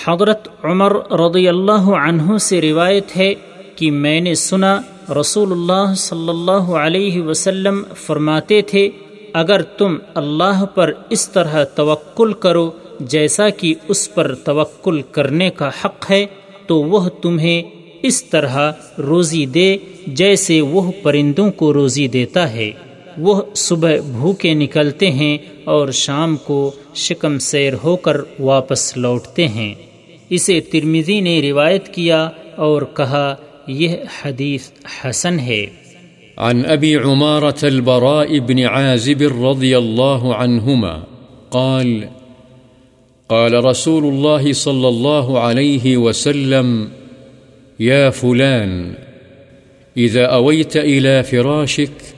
حضرت 0.06 0.66
عمر 0.66 1.12
رضی 1.12 1.48
اللہ 1.48 1.82
عنہ 1.82 2.38
سے 2.38 2.62
روایت 2.62 3.18
ہے 3.18 3.34
کہ 3.76 3.92
میں 3.92 4.22
نے 4.22 4.36
سنا 4.36 4.82
رسول 5.20 5.52
اللہ 5.52 5.94
صلی 5.98 6.30
اللہ 6.30 6.74
علیہ 6.76 7.22
وسلم 7.22 7.84
فرماتے 7.96 8.62
تھے، 8.62 8.90
اگر 9.34 9.62
تم 9.62 9.98
اللہ 10.14 10.66
پر 10.66 10.94
اس 11.10 11.30
طرح 11.30 11.64
توکل 11.64 12.34
کرو 12.34 12.72
جیسا 13.00 13.50
کہ 13.50 13.74
اس 13.88 14.14
پر 14.14 14.36
توکل 14.36 15.02
کرنے 15.12 15.50
کا 15.50 15.70
حق 15.86 16.12
ہے، 16.12 16.26
تو 16.68 16.84
وہ 16.84 17.10
تمہیں 17.10 17.64
اس 18.04 18.26
طرح 18.26 18.72
روزی 18.98 19.46
دے 19.46 19.78
جیسے 20.08 20.62
وہ 20.62 20.92
پرندوں 21.04 21.52
کو 21.52 21.74
روزی 21.74 22.08
دیتا 22.08 22.54
ہے۔ 22.54 22.72
وہ 23.18 23.42
صبح 23.56 23.92
بھوکے 24.12 24.54
نکلتے 24.54 25.12
ہیں 25.12 25.38
اور 25.64 25.92
شام 25.92 26.38
کو 26.38 26.72
شکم 26.96 27.40
سیر 27.40 27.74
ہو 27.84 27.96
کر 27.96 28.18
واپس 28.40 28.98
لوٹتے 28.98 29.48
ہیں۔ 29.48 29.74
اسے 30.30 30.60
ترمیزی 30.60 31.20
نے 31.20 31.42
روایت 31.42 31.94
کیا 31.94 32.30
اور 32.56 32.82
کہا 32.82 33.36
یہ 33.68 33.96
حدیث 34.26 34.70
حسن 35.04 35.40
ہے۔ 35.40 35.66
عن 36.38 36.66
ابی 36.66 36.96
عمارة 36.96 37.64
البراء 37.64 38.40
بن 38.40 38.60
عازب 38.60 39.22
رضی 39.22 39.74
اللہ 39.76 40.26
عنہما 40.38 41.00
قال 41.50 42.06
قال 43.28 43.54
رسول 43.54 44.04
الله 44.04 44.52
صلى 44.52 44.88
الله 44.88 45.40
عليه 45.40 45.98
وسلم 45.98 46.88
يا 47.80 48.10
فلان 48.10 48.94
إذا 49.98 50.26
أويت 50.26 50.78
إلى 50.78 51.24
فراشك 51.24 52.14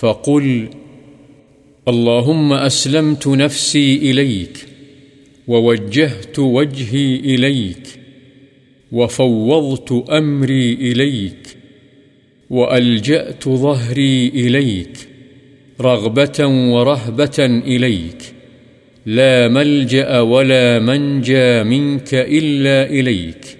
فقل 0.00 0.66
اللهم 1.88 2.52
أسلمت 2.52 3.28
نفسي 3.28 3.96
إليك 3.96 4.66
ووجهت 5.48 6.38
وجهي 6.38 7.16
إليك 7.16 8.01
وفوضت 8.92 10.10
أمري 10.10 10.72
إليك 10.72 11.56
وألجأت 12.50 13.48
ظهري 13.48 14.28
إليك 14.28 15.08
رغبة 15.80 16.46
ورهبة 16.46 17.38
إليك 17.38 18.22
لا 19.06 19.48
ملجأ 19.48 20.20
ولا 20.20 20.78
منجى 20.78 21.62
منك 21.62 22.14
إلا 22.14 22.90
إليك 22.90 23.58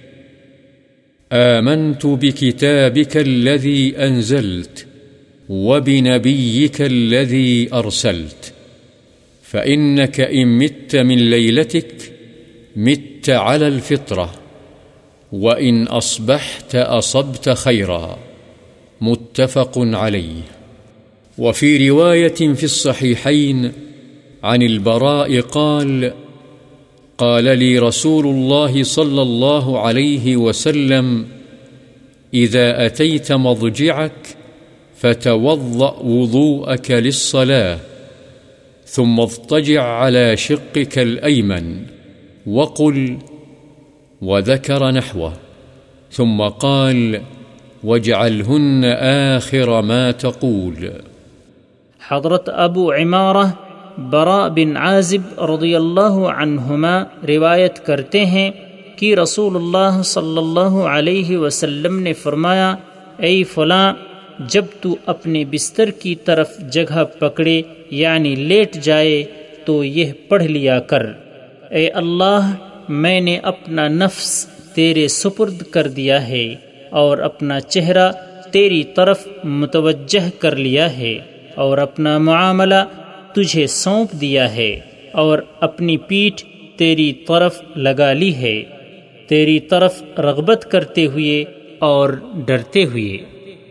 آمنت 1.32 2.06
بكتابك 2.06 3.16
الذي 3.16 3.96
أنزلت 3.96 4.86
وبنبيك 5.48 6.82
الذي 6.82 7.68
أرسلت 7.72 8.52
فإنك 9.42 10.20
إن 10.20 10.58
مت 10.58 10.96
من 10.96 11.30
ليلتك 11.30 12.12
مت 12.76 13.30
على 13.30 13.68
الفطرة 13.68 14.41
وإن 15.32 15.86
أصبحت 15.86 16.74
أصبت 16.74 17.48
خيرا 17.48 18.18
متفق 19.00 19.72
عليه 19.76 20.42
وفي 21.38 21.90
رواية 21.90 22.54
في 22.54 22.64
الصحيحين 22.64 23.72
عن 24.42 24.62
البراء 24.62 25.40
قال 25.40 26.12
قال 27.18 27.44
لي 27.58 27.78
رسول 27.78 28.26
الله 28.26 28.82
صلى 28.82 29.22
الله 29.22 29.78
عليه 29.80 30.36
وسلم، 30.36 31.26
إذا 32.34 32.86
أتيت 32.86 33.32
مضجعك 33.32 34.36
فتوضأ 34.96 35.98
وضوءك 35.98 36.90
للصلاة، 36.90 37.78
ثم 38.86 39.20
اضطجع 39.20 39.82
على 39.82 40.36
شقك 40.36 40.98
الأيمن 40.98 41.82
وقل 42.46 43.18
وذكر 44.22 44.90
نحوه، 44.90 45.30
ثم 46.10 46.48
قال 46.48 47.16
واجعلهن 47.84 48.84
آخر 49.36 49.80
ما 49.82 50.10
تقول. 50.10 50.86
حضرت 52.10 52.48
ابو 52.54 52.92
عمارہ 52.92 53.46
برا 54.10 54.48
بن 54.48 54.76
عازب 54.76 55.44
رضی 55.44 55.74
اللہ 55.74 56.14
عنہما 56.36 57.02
روایت 57.28 57.86
کرتے 57.86 58.24
ہیں 58.24 58.50
کہ 58.96 59.14
رسول 59.14 59.56
اللہ 59.56 60.02
صلی 60.02 60.38
اللہ 60.38 60.78
علیہ 60.94 61.36
وسلم 61.36 61.98
نے 61.98 62.12
فرمایا، 62.12 62.74
اے 63.18 63.44
فلاں، 63.44 63.92
جب 64.48 64.64
تو 64.80 64.96
اپنے 65.06 65.44
بستر 65.44 65.90
کی 65.90 66.14
طرف 66.14 66.58
جگہ 66.58 67.04
پکڑے 67.18 67.62
یعنی 67.90 68.34
لیٹ 68.34 68.74
جائے، 68.74 69.24
تو 69.64 69.84
یہ 69.84 70.12
پڑھ 70.28 70.44
لیا 70.44 70.80
کر۔ 70.80 71.06
اے 71.70 71.88
اللہ 71.88 72.52
میں 72.92 73.20
نے 73.20 73.38
اپنا 73.38 73.88
نفس 73.88 74.46
تیرے 74.74 75.08
سپرد 75.08 75.62
کر 75.62 75.88
دیا 75.88 76.28
ہے 76.28 76.54
اور 76.90 77.18
اپنا 77.18 77.60
چہرہ 77.60 78.12
تیری 78.52 78.84
طرف 78.84 79.28
متوجہ 79.44 80.40
کر 80.40 80.56
لیا 80.56 80.96
ہے 80.98 81.18
اور 81.54 81.78
اپنا 81.78 82.18
معاملہ 82.18 82.84
تجھے 83.34 83.66
سونپ 83.66 84.12
دیا 84.12 84.54
ہے 84.54 84.80
اور 85.12 85.38
اپنی 85.60 85.96
پیٹھ 85.96 86.44
تیری 86.76 87.12
طرف 87.12 87.62
لگا 87.76 88.12
لی 88.12 88.34
ہے۔ 88.34 88.62
تیری 89.26 89.60
طرف 89.60 90.02
رغبت 90.18 90.66
کرتے 90.70 91.06
ہوئے 91.06 91.44
اور 91.78 92.10
ڈرتے 92.46 92.84
ہوئے، 92.84 93.18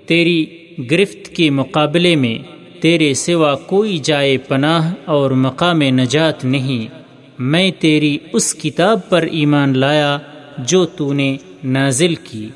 تیری 0.05 0.45
گرفت 0.91 1.27
کے 1.35 1.49
مقابلے 1.49 2.15
میں 2.15 2.37
تیرے 2.81 3.13
سوا 3.13 3.55
کوئی 3.55 3.97
جائے 3.97 4.37
پناہ 4.37 4.93
اور 5.05 5.31
مقام 5.31 5.81
نجات 5.81 6.45
نہیں۔ 6.45 7.00
میں 7.39 7.69
تیری 7.79 8.17
اس 8.33 8.53
کتاب 8.53 8.99
پر 9.09 9.21
ایمان 9.21 9.77
لایا 9.77 10.17
جو 10.57 10.85
تو 10.85 11.13
نے 11.13 11.35
نازل 11.63 12.15
کی 12.15 12.49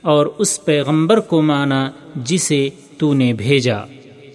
اور 0.00 0.26
اس 0.38 0.64
پیغمبر 0.64 1.20
کو 1.20 1.42
مانا 1.42 1.90
جسے 2.16 2.68
تو 2.98 3.12
نے 3.14 3.32
بھیجا۔ 3.32 3.78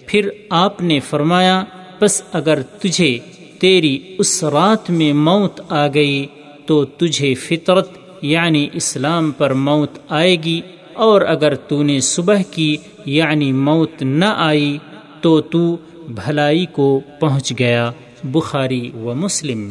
پھر 0.06 0.28
آپ 0.50 0.82
نے 0.82 1.00
فرمایا 1.00 1.62
بس 2.00 2.22
اگر 2.32 2.62
تجھے 2.62 3.18
تیری 3.60 3.98
اس 4.18 4.44
رات 4.44 4.90
میں 4.90 5.12
موت 5.12 5.60
آ 5.68 5.86
گئی 5.86 6.26
تو 6.66 6.84
تجھے 6.84 7.34
فطرت 7.34 7.90
یعنی 8.22 8.68
اسلام 8.72 9.30
پر 9.30 9.52
موت 9.52 9.98
آئے 10.08 10.36
گی، 10.44 10.60
اور 10.94 11.20
اگر 11.20 11.54
تو 11.54 11.82
نے 11.82 12.00
صبح 12.00 12.42
کی 12.50 12.76
یعنی 13.06 13.52
موت 13.52 14.02
نہ 14.02 14.32
آئی 14.36 14.76
تو 15.20 15.40
تو 15.40 15.76
بھلائی 16.14 16.64
کو 16.72 17.00
پہنچ 17.20 17.52
گیا، 17.58 17.90
بخاری 18.24 18.90
و 18.94 19.14
مسلم۔ 19.14 19.68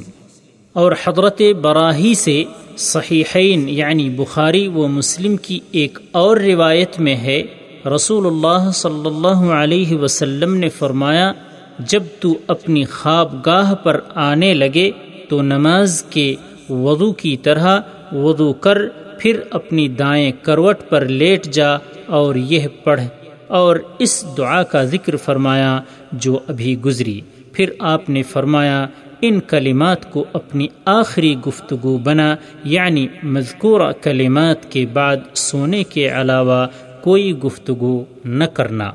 اور 0.78 0.92
حضرت 1.04 1.42
براہی 1.62 2.14
سے 2.14 2.44
صحیحین 2.78 3.70
یعنی 3.70 4.10
بخاری 4.10 4.68
و 4.68 4.88
مسلم 4.88 5.38
کی 5.38 5.60
ایک 5.72 6.00
اور 6.12 6.38
روایت 6.38 7.00
میں 7.00 7.16
ہے، 7.16 7.42
رسول 7.86 8.26
اللہ 8.26 8.70
صلی 8.72 9.06
اللہ 9.06 9.44
علیہ 9.54 9.96
وسلم 9.98 10.56
نے 10.56 10.70
فرمایا، 10.70 11.32
جب 11.80 12.04
تو 12.20 12.34
اپنی 12.48 12.84
خواب 12.86 13.34
گاہ 13.46 13.74
پر 13.76 14.00
آنے 14.16 14.54
لگے 14.54 14.92
تو 15.30 15.42
نماز 15.42 16.04
کے 16.10 16.36
وضو 16.70 17.12
کی 17.14 17.36
طرح 17.38 17.80
وضو 18.12 18.54
کر، 18.54 18.78
پھر 19.20 19.40
اپنی 19.52 19.88
دائیں 19.88 20.32
کروٹ 20.42 20.78
پر 20.90 21.06
لیٹ 21.06 21.46
جا 21.46 21.76
اور 22.08 22.36
یہ 22.36 22.68
پڑھ 22.84 23.02
اور 23.48 23.76
اس 24.00 24.24
دعا 24.38 24.64
کا 24.64 24.84
ذکر 24.84 25.16
فرمایا 25.16 25.80
جو 26.12 26.40
ابھی 26.48 26.80
گزری۔ 26.80 27.22
پھر 27.52 27.72
آپ 27.80 28.10
نے 28.10 28.22
فرمایا 28.24 28.86
ان 29.22 29.40
کلمات 29.40 30.12
کو 30.12 30.26
اپنی 30.34 30.68
آخری 30.86 31.36
گفتگو 31.48 31.98
بنا 31.98 32.36
یعنی 32.64 33.08
مذکورہ 33.24 33.92
کلمات 34.02 34.72
کے 34.72 34.86
بعد 34.86 35.18
سونے 35.34 35.84
کے 35.84 36.10
علاوہ 36.10 36.68
کوئی 37.02 37.34
گفتگو 37.34 38.04
نہ 38.26 38.44
کرنا۔ 38.44 38.92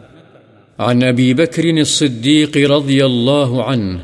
عن 0.79 1.03
أبي 1.03 1.35
بكر 1.35 1.65
الصديق 1.65 2.57
رضي 2.57 3.05
الله 3.05 3.63
عنه 3.63 3.99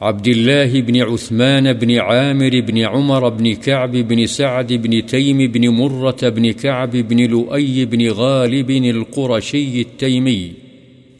عبد 0.00 0.28
الله 0.28 0.80
بن 0.80 0.96
عثمان 0.96 1.72
بن 1.72 1.90
عامر 1.90 2.60
بن 2.66 2.78
عمر 2.78 3.28
بن 3.28 3.54
كعب 3.54 3.92
بن 3.92 4.26
سعد 4.26 4.72
بن 4.72 5.06
تيم 5.06 5.38
بن 5.52 5.68
مرة 5.68 6.28
بن 6.28 6.52
كعب 6.52 6.90
بن 6.90 7.16
لؤي 7.16 7.84
بن 7.84 8.08
غالب 8.10 8.70
القرشي 8.70 9.80
التيمي 9.80 10.52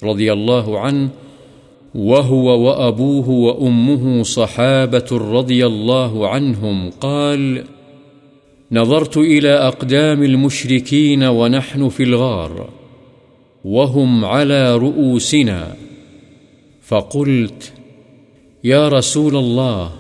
رضي 0.05 0.33
الله 0.33 0.81
عنه 0.81 1.11
وهو 1.95 2.61
وأبوه 2.61 3.29
وأمه 3.29 4.23
صحابة 4.23 5.07
رضي 5.13 5.67
الله 5.67 6.29
عنهم 6.29 6.91
قال، 6.91 7.65
نظرت 8.73 9.17
إلى 9.17 9.49
أقدام 9.49 10.23
المشركين 10.23 11.25
ونحن 11.25 11.89
في 11.89 12.03
الغار، 12.03 12.69
وهم 13.65 14.25
على 14.25 14.77
رؤوسنا، 14.77 15.77
فقلت، 16.83 17.73
يا 18.65 18.89
رسول 18.89 19.37
الله، 19.37 19.91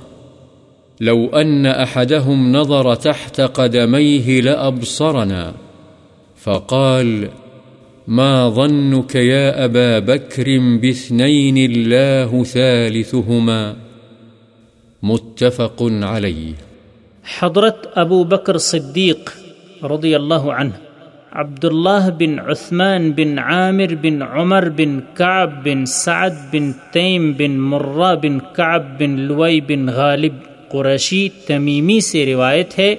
لو 1.00 1.26
أن 1.26 1.66
أحدهم 1.66 2.52
نظر 2.52 2.94
تحت 2.94 3.40
قدميه 3.40 4.40
لأبصرنا، 4.40 5.54
فقال 6.36 7.28
ما 8.10 8.48
ظنك 8.48 9.14
يا 9.14 9.64
أبا 9.64 9.98
بكر 9.98 10.58
باثنين 10.82 11.56
الله 11.56 12.44
ثالثهما؟ 12.44 13.76
متفق 15.02 15.82
عليه. 15.82 16.54
حضرت 17.38 17.86
ابو 17.94 18.24
بکر 18.24 18.58
صدیق 18.58 19.30
رضی 19.84 20.14
اللہ 20.14 20.48
عنہ، 20.54 20.72
عبداللہ 21.32 22.08
بن 22.18 22.38
عثمان 22.38 23.10
بن 23.12 23.38
عامر 23.38 23.94
بن 24.00 24.22
عمر 24.22 24.68
بن 24.76 25.00
کعب 25.14 25.52
بن 25.64 25.84
سعد 25.86 26.40
بن 26.50 26.72
تیم 26.92 27.32
بن 27.32 27.58
مرہ 27.74 28.14
بن 28.22 28.38
کعب 28.52 28.88
بن 28.98 29.18
لوئی 29.28 29.60
بن 29.60 29.88
غالب 29.88 30.40
قریشی 30.68 31.28
تمیمی 31.46 32.00
سے 32.00 32.24
روایت 32.26 32.78
ہے 32.78 32.94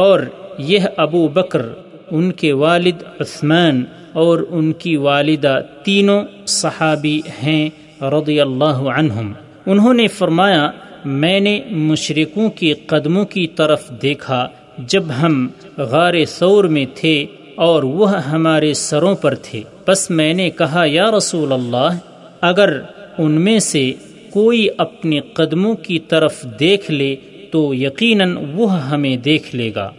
اور 0.00 0.20
یہ 0.58 0.88
ابو 0.96 1.28
بکر، 1.28 1.62
ان 2.10 2.32
کے 2.32 2.52
والد 2.52 3.02
عثمان 3.20 3.84
اور 4.18 4.38
ان 4.50 4.72
کی 4.72 4.96
والدہ 4.96 5.60
تینوں 5.82 6.22
صحابی 6.46 7.20
ہیں 7.42 7.70
رضی 8.02 8.40
اللہ 8.40 8.78
عنہم۔ 8.98 9.32
انہوں 9.66 9.94
نے 9.94 10.06
فرمایا، 10.06 10.70
میں 11.04 11.40
نے 11.40 11.60
مشرقوں 11.70 12.50
کے 12.50 12.74
قدموں 12.74 13.24
کی 13.24 13.46
طرف 13.46 13.90
دیکھا 14.02 14.48
جب 14.78 15.04
ہم 15.22 15.48
غار 15.76 16.24
سور 16.24 16.64
میں 16.64 16.86
تھے 16.94 17.26
اور 17.54 17.82
وہ 17.82 18.10
ہمارے 18.10 18.74
سروں 18.74 19.14
پر 19.14 19.34
تھے۔ 19.34 19.62
بس 19.88 20.10
میں 20.10 20.34
نے 20.34 20.50
کہا، 20.50 20.84
یا 20.86 21.10
رسول 21.10 21.52
اللہ، 21.52 21.98
اگر 22.40 22.80
ان 23.18 23.32
میں 23.32 23.58
سے 23.58 23.92
کوئی 24.30 24.68
اپنے 24.78 25.20
قدموں 25.20 25.74
کی 25.74 25.98
طرف 25.98 26.46
دیکھ 26.60 26.90
لے 26.90 27.16
تو 27.50 27.74
یقیناً 27.74 28.36
وہ 28.54 28.82
ہمیں 28.82 29.16
دیکھ 29.16 29.56
لے 29.56 29.72
گا۔ 29.74 29.90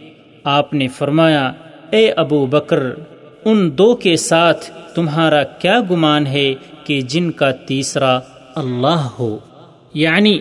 آپ 0.44 0.74
نے 0.74 0.88
فرمایا، 0.88 1.52
اے 1.90 2.10
ابو 2.10 2.46
بکر 2.46 2.82
ان 3.44 3.78
دو 3.78 3.94
کے 3.94 4.16
ساتھ 4.16 4.70
تمہارا 4.94 5.42
کیا 5.42 5.80
گمان 5.90 6.26
ہے 6.26 6.54
کہ 6.84 7.00
جن 7.00 7.30
کا 7.30 7.50
تیسرا 7.50 8.20
اللہ 8.54 9.08
ہو؟ 9.18 9.38
یعنی 9.94 10.38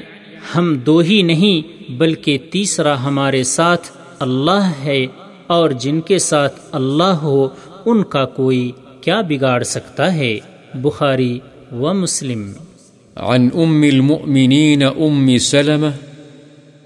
ہم 0.56 0.76
دو 0.86 0.98
ہی 0.98 1.22
نہیں، 1.22 1.92
بلکہ 1.92 2.38
تیسرا 2.52 3.04
ہمارے 3.04 3.44
ساتھ 3.44 3.88
اللہ 4.20 4.72
ہے 4.84 5.08
اور 5.48 5.70
جن 5.70 6.02
کے 6.02 6.20
ساتھ 6.20 6.60
اللہ 6.72 7.04
ہو، 7.04 7.48
ان 7.86 8.04
کا 8.04 8.26
کوئی 8.26 8.72
کیا 9.02 9.22
بگاڑ 9.22 9.64
سکتا 9.64 10.14
ہے؟ 10.14 10.40
بخاری 10.74 11.40
و 11.72 11.94
مسلم۔ 11.94 12.52
عن 13.16 13.50
ام 13.54 13.82
المؤمنين 13.82 14.84
ام 14.84 15.38
سلمة 15.38 16.09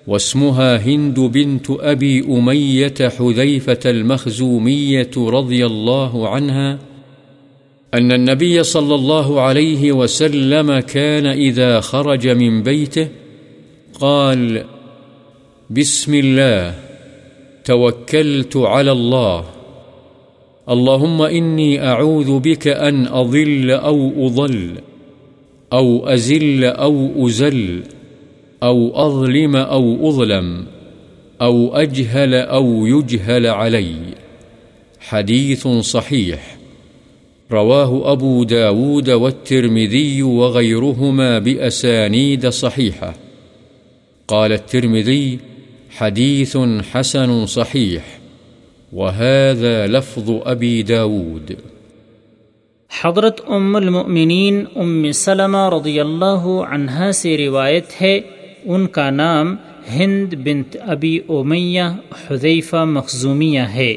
واسمها 0.07 0.77
هند 0.77 1.19
بنت 1.19 1.65
أبي 1.69 2.25
أمية 2.25 2.93
حذيفة 2.99 3.79
المخزومية 3.85 5.11
رضي 5.17 5.65
الله 5.65 6.29
عنها 6.29 6.79
أن 7.93 8.11
النبي 8.11 8.63
صلى 8.63 8.95
الله 8.95 9.41
عليه 9.41 9.91
وسلم 9.91 10.79
كان 10.79 11.25
إذا 11.25 11.79
خرج 11.79 12.27
من 12.27 12.63
بيته 12.63 13.07
قال، 13.99 14.63
بسم 15.69 16.13
الله، 16.13 16.75
توكلت 17.65 18.57
على 18.57 18.91
الله، 18.91 19.45
اللهم 20.69 21.21
إني 21.21 21.87
أعوذ 21.87 22.39
بك 22.39 22.67
أن 22.67 23.07
أضل 23.07 23.71
أو 23.71 24.27
أضل، 24.27 24.71
أو 25.73 26.07
أزل 26.07 26.63
أو 26.63 26.73
أزل. 26.75 27.13
أو 27.13 27.27
أزل 27.27 28.02
أو 28.63 28.91
أظلم 28.95 29.55
أو 29.55 30.09
أظلم، 30.09 30.65
أو 31.41 31.75
أجهل 31.75 32.33
أو 32.35 32.87
يجهل 32.87 33.47
علي. 33.47 33.95
حديث 34.99 35.67
صحيح. 35.67 36.57
رواه 37.51 38.11
أبو 38.11 38.43
داود 38.43 39.09
والترمذي 39.09 40.21
وغيرهما 40.21 41.39
بأسانيد 41.39 42.49
صحيحة. 42.49 43.13
قال 44.27 44.51
الترمذي 44.51 45.37
حديث 45.97 46.57
حسن 46.91 47.45
صحيح، 47.45 48.01
وهذا 48.93 49.87
لفظ 49.87 50.31
أبي 50.45 50.81
داود. 50.81 51.51
حضرت 53.03 53.41
ام 53.47 53.75
المؤمنین 53.75 54.65
ام 54.75 55.11
سلمہ 55.11 55.69
رضی 55.69 55.99
اللہ 55.99 56.45
عنہا 56.69 57.11
سے 57.11 57.37
روایت 57.37 58.01
ہے 58.01 58.19
ان 58.65 58.85
کا 58.87 59.09
نام 59.09 59.55
ہند 59.89 60.33
بنت 60.43 60.75
ابی 60.81 61.17
اومیہ 61.27 61.83
حذیفہ 62.29 62.83
مخزومیہ 62.87 63.61
ہے 63.73 63.95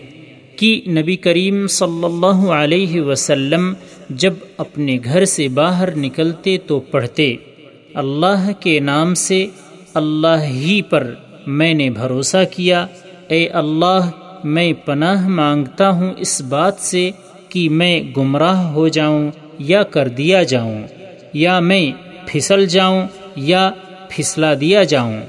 کہ 0.57 0.81
نبی 0.88 1.16
کریم 1.16 1.66
صلی 1.66 2.05
اللہ 2.05 2.50
علیہ 2.52 3.00
وسلم 3.00 3.72
جب 4.11 4.35
اپنے 4.57 4.98
گھر 5.05 5.24
سے 5.24 5.48
باہر 5.48 5.96
نکلتے 5.96 6.57
تو 6.59 6.81
پڑھتے، 6.81 7.35
اللہ 7.94 8.50
کے 8.61 8.79
نام 8.81 9.14
سے 9.14 9.46
اللہ 9.94 10.42
ہی 10.42 10.81
پر 10.83 11.12
میں 11.46 11.72
نے 11.74 11.90
بھروسہ 11.90 12.44
کیا، 12.50 12.87
اے 13.29 13.46
اللہ، 13.48 14.11
میں 14.44 14.72
پناہ 14.85 15.29
مانگتا 15.29 15.88
ہوں 15.90 16.12
اس 16.16 16.40
بات 16.42 16.81
سے 16.81 17.11
کہ 17.48 17.68
میں 17.70 18.00
گمراہ 18.16 18.62
ہو 18.72 18.88
جاؤں 18.88 19.31
یا 19.59 19.83
کر 19.83 20.09
دیا 20.09 20.42
جاؤں، 20.42 20.83
یا 21.33 21.59
میں 21.61 21.90
پھسل 22.26 22.66
جاؤں 22.66 23.07
یا 23.37 23.70
پھسلا 24.09 24.55
دیا 24.55 24.83
جاؤں، 24.83 25.21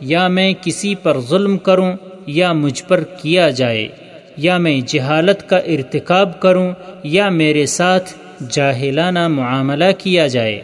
یا 0.00 0.28
میں 0.28 0.52
کسی 0.62 0.94
پر 0.94 1.20
ظلم 1.20 1.58
کروں 1.58 1.92
یا 2.26 2.52
مجھ 2.52 2.84
پر 2.84 3.02
کیا 3.02 3.50
جائے، 3.50 3.88
یا 4.36 4.58
میں 4.58 4.80
جہالت 4.86 5.48
کا 5.48 5.56
ارتکاب 5.56 6.40
کروں 6.40 6.72
یا 7.02 7.28
میرے 7.28 7.66
ساتھ 7.66 8.12
جاہلانہ 8.50 9.28
معاملہ 9.28 9.90
کیا 9.98 10.26
جائے۔ 10.26 10.60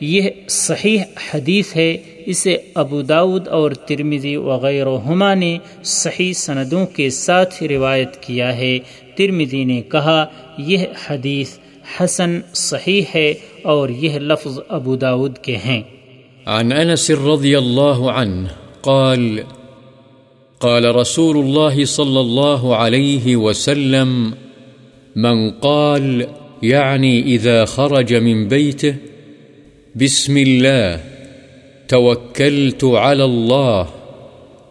یہ 0.00 0.30
صحیح 0.48 1.00
حدیث 1.30 1.76
ہے، 1.76 1.96
اسے 2.26 2.56
ابو 2.74 3.02
داود 3.02 3.48
اور 3.48 3.70
ترمزی 3.70 4.36
وغیرہ 4.36 4.96
ہما 5.06 5.34
نے 5.34 5.58
صحیح 5.84 6.32
سندوں 6.32 6.86
کے 6.86 7.10
ساتھ 7.10 7.62
روایت 7.62 8.16
کیا 8.22 8.56
ہے۔ 8.56 8.78
ترمزی 9.16 9.64
نے 9.64 9.80
کہا، 9.82 10.24
یہ 10.58 10.84
حدیث 11.06 11.58
حسن 12.00 12.40
صحیح 12.54 13.02
ہے 13.14 13.34
اور 13.62 13.88
یہ 13.88 14.18
لفظ 14.18 14.58
ابو 14.68 14.96
داود 14.96 15.38
کے 15.38 15.56
ہیں۔ 15.56 15.82
عن 16.46 16.72
أنس 16.72 17.10
رضي 17.10 17.58
الله 17.58 18.12
عنه 18.12 18.50
قال 18.82 19.44
قال 20.60 20.94
رسول 20.94 21.36
الله 21.36 21.84
صلى 21.84 22.20
الله 22.20 22.76
عليه 22.76 23.36
وسلم، 23.36 24.34
من 25.16 25.50
قال، 25.50 26.26
يعني 26.62 27.22
إذا 27.22 27.64
خرج 27.64 28.14
من 28.14 28.48
بيته، 28.48 28.94
بسم 29.96 30.36
الله، 30.38 31.00
توكلت 31.88 32.84
على 32.84 33.24
الله، 33.24 33.88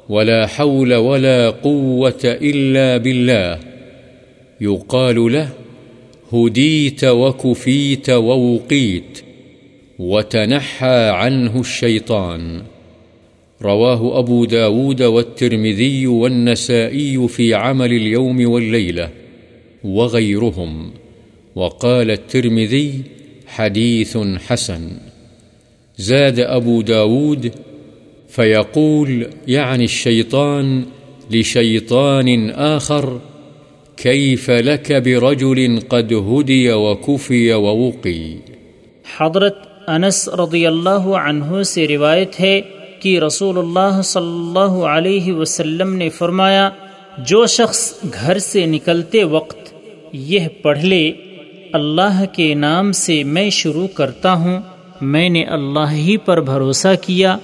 ولا 0.10 0.48
حول 0.48 0.94
ولا 0.94 1.50
قوة 1.50 2.22
إلا 2.26 2.98
بالله، 2.98 3.60
يقال 4.62 5.34
له، 5.34 5.50
هديت 6.34 7.04
وكفيت 7.04 8.10
ووقيت. 8.10 9.24
وتنحى 10.02 11.10
عنه 11.10 11.60
الشيطان. 11.60 12.62
رواه 13.62 14.20
أبو 14.20 14.46
داود 14.46 15.02
والترمذي 15.02 16.08
والنسائي 16.08 17.28
في 17.28 17.54
عمل 17.54 17.94
اليوم 17.94 18.52
والليلة 18.52 19.10
وغيرهم. 19.84 20.92
وقال 21.56 22.12
الترمذي 22.12 23.02
حديث 23.48 24.18
حسن. 24.18 24.90
زاد 25.98 26.40
أبو 26.40 26.82
داود 26.82 27.52
فيقول 28.30 29.28
يعني 29.48 29.84
الشيطان 29.84 30.86
لشيطان 31.32 32.50
آخر 32.50 33.20
كيف 33.98 34.52
لك 34.52 34.94
برجل 34.94 35.80
قد 35.90 36.14
هدي 36.14 36.74
وكفي 36.74 37.54
ووقي. 37.54 38.34
حضرت 39.04 39.71
انس 39.88 40.28
رضی 40.30 40.66
اللہ 40.68 41.08
عنہ 41.18 41.62
سے 41.64 41.88
روایت 41.88 42.40
ہے 42.40 42.60
کہ 43.02 43.20
رسول 43.20 43.58
اللہ 43.58 44.02
صلی 44.02 44.24
اللہ 44.24 44.84
علیہ 44.88 45.34
وسلم 45.34 45.94
نے 45.94 46.10
فرمایا، 46.10 46.70
جو 47.18 47.46
شخص 47.46 47.94
گھر 48.14 48.40
سے 48.40 48.66
نکلتے 48.66 49.24
وقت 49.24 49.74
یہ 50.14 50.48
پڑھ 50.62 50.84
لے، 50.84 51.12
اللہ 51.74 52.24
کے 52.34 52.54
نام 52.56 52.92
سے 52.92 53.24
میں 53.24 53.50
شروع 53.50 53.88
کرتا 53.88 54.34
ہوں۔ 54.34 54.60
میں 55.02 55.30
نے 55.30 55.44
اللہ 55.44 55.92
ہی 55.92 56.18
پر 56.18 56.42
بھروسہ 56.42 56.94
کیا، 57.02 57.38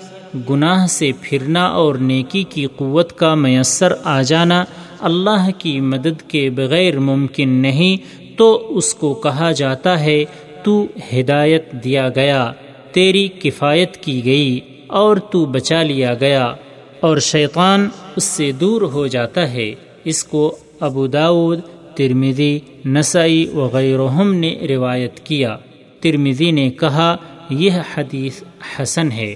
گناہ 0.50 0.86
سے 0.88 1.12
پھرنا 1.22 1.66
اور 1.66 1.96
نیکی 1.96 2.44
کی 2.44 2.66
قوت 2.76 3.14
کا 3.14 3.34
میسر 3.36 3.94
آ 4.04 4.22
جانا 4.22 4.64
اللہ 5.00 5.50
کی 5.58 5.80
مدد 5.82 6.22
کے 6.30 6.50
بغیر 6.50 7.00
ممکن 7.00 7.50
نہیں، 7.50 7.98
تو 8.38 8.78
اس 8.78 8.94
کو 8.94 9.14
کہا 9.14 9.52
جاتا 9.52 10.00
ہے 10.00 10.24
تو 10.68 10.88
ہدایت 11.14 11.72
دیا 11.72 12.10
گیا، 12.16 12.52
تیری 12.92 13.28
کفایت 13.28 13.98
کی 13.98 14.26
گئی 14.26 14.60
اور 14.88 15.18
تو 15.18 15.46
بچا 15.46 15.84
لیا 15.84 16.14
گیا 16.14 16.54
اور 17.00 17.18
شیطان 17.18 17.90
اس 18.16 18.24
سے 18.24 18.52
دور 18.52 18.82
ہو 18.82 19.08
جاتا 19.08 19.54
ہے۔ 19.54 19.76
اس 20.04 20.24
کو 20.24 20.58
ابو 20.80 21.08
داود 21.08 21.60
ترمیدی 21.96 22.60
نسائی 22.86 23.46
وغیرہ 23.54 24.24
نے 24.24 24.56
روایت 24.70 25.20
کیا۔ 25.20 25.58
ترمیدی 26.00 26.52
نے 26.52 26.70
کہا، 26.70 27.16
یہ 27.50 27.72
حدیث 27.96 28.44
حسن 28.80 29.12
ہے۔ 29.12 29.36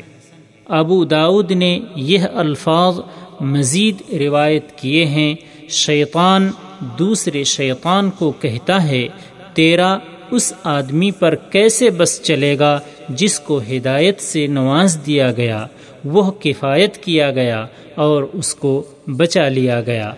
ابو 0.65 1.03
داود 1.03 1.51
نے 1.51 1.79
یہ 1.95 2.19
الفاظ 2.33 2.99
مزید 3.39 4.13
روایت 4.13 4.71
کیے 4.71 5.05
ہیں، 5.05 5.35
شیطان 5.69 6.51
دوسرے 6.99 7.43
شیطان 7.43 8.09
کو 8.09 8.31
کہتا 8.31 8.87
ہے، 8.87 9.07
تیرا 9.53 9.97
اس 10.31 10.53
آدمی 10.63 11.11
پر 11.11 11.35
کیسے 11.35 11.89
بس 11.89 12.21
چلے 12.23 12.59
گا 12.59 12.79
جس 13.09 13.39
کو 13.39 13.61
ہدایت 13.69 14.19
سے 14.19 14.47
نواز 14.47 14.97
دیا 15.05 15.31
گیا، 15.31 15.65
وہ 16.05 16.31
کفایت 16.31 16.97
کیا 16.97 17.31
گیا 17.31 17.65
اور 17.95 18.23
اس 18.33 18.55
کو 18.55 18.83
بچا 19.07 19.47
لیا 19.47 19.81
گیا، 19.81 20.13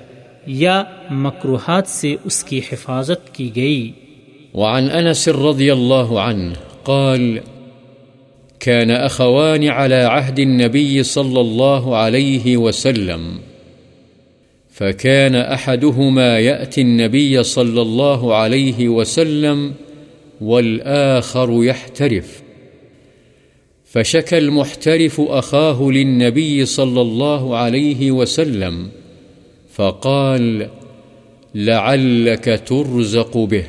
یا 0.47 0.83
مکروحات 1.09 1.87
سے 1.87 2.15
اس 2.23 2.43
کی 2.43 2.61
حفاظت 2.71 3.35
کی 3.35 3.51
گئی۔ 3.55 3.91
وعن 4.53 4.87
انس 4.93 5.27
رضی 5.27 5.71
اللہ 5.71 6.13
عنہ 6.19 6.53
قال 6.83 7.37
كان 8.61 8.91
أخوان 8.91 9.63
على 9.63 10.03
عهد 10.03 10.39
النبي 10.39 11.03
صلى 11.03 11.41
الله 11.41 11.97
عليه 11.97 12.57
وسلم 12.57 13.25
فكان 14.75 15.35
أحدهما 15.35 16.39
يأتي 16.39 16.81
النبي 16.81 17.43
صلى 17.43 17.81
الله 17.81 18.35
عليه 18.35 18.87
وسلم 18.89 19.71
والآخر 20.43 21.63
يحترف. 21.63 22.43
فشكى 23.85 24.37
المحترف 24.37 25.21
أخاه 25.21 25.91
للنبي 25.91 26.65
صلى 26.65 27.01
الله 27.01 27.57
عليه 27.57 28.11
وسلم، 28.11 28.89
فقال 29.75 30.69
لعلك 31.55 32.61
ترزق 32.67 33.37
به. 33.37 33.63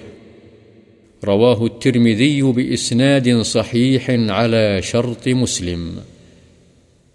رواه 1.24 1.64
الترمذي 1.64 2.42
بإسناد 2.42 3.40
صحيح 3.40 4.10
على 4.10 4.78
شرط 4.82 5.28
مسلم. 5.28 6.00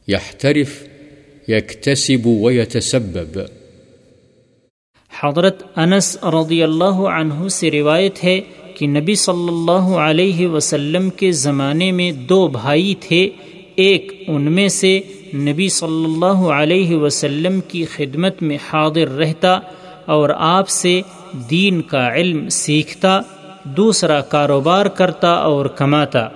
يحترف، 0.07 0.87
يكتسب 1.47 2.25
ويتسبب. 2.25 3.41
حضرت 5.19 5.77
انس 5.77 6.17
رضی 6.23 6.63
اللہ 6.63 6.99
عنہ 7.09 7.47
سے 7.47 7.71
روایت 7.71 8.23
ہے 8.23 8.41
کہ 8.79 8.87
نبی 8.87 9.15
صلی 9.15 9.47
اللہ 9.47 9.97
علیہ 9.97 10.47
وسلم 10.47 11.09
کے 11.09 11.31
زمانے 11.31 11.91
میں 11.91 12.11
دو 12.11 12.47
بھائی 12.47 12.95
تھے، 12.99 13.29
ایک 13.75 14.23
ان 14.27 14.41
میں 14.41 14.67
سے 14.67 14.99
نبی 15.35 15.69
صلی 15.69 16.05
اللہ 16.05 16.47
علیہ 16.51 16.95
وسلم 16.95 17.59
کی 17.67 17.85
خدمت 17.85 18.41
میں 18.41 18.57
حاضر 18.73 19.17
رہتا 19.17 19.59
اور 20.05 20.29
آپ 20.37 20.69
سے 20.69 21.01
دین 21.49 21.81
کا 21.81 22.13
علم 22.13 22.49
سیکھتا، 22.49 23.19
دوسرا 23.63 24.21
کاروبار 24.21 24.85
کرتا 24.85 25.31
اور 25.31 25.65
کماتا۔ 25.65 26.27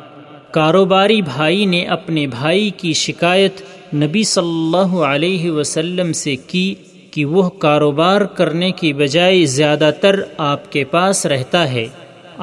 کاروباری 0.51 1.21
بھائی 1.21 1.65
نے 1.65 1.85
اپنے 1.85 2.27
بھائی 2.27 2.69
کی 2.69 2.93
شکایت 2.93 3.61
نبی 3.95 4.23
صلی 4.23 4.45
اللہ 4.45 4.95
علیہ 4.95 5.51
وسلم 5.51 6.13
سے 6.13 6.35
کی 6.35 6.75
کہ 7.11 7.25
وہ 7.25 7.49
کاروبار 7.49 8.21
کرنے 8.21 8.71
کی 8.71 8.93
بجائے 8.93 9.45
زیادہ 9.45 9.91
تر 10.01 10.19
آپ 10.37 10.71
کے 10.71 10.83
پاس 10.83 11.25
رہتا 11.25 11.71
ہے۔ 11.71 11.87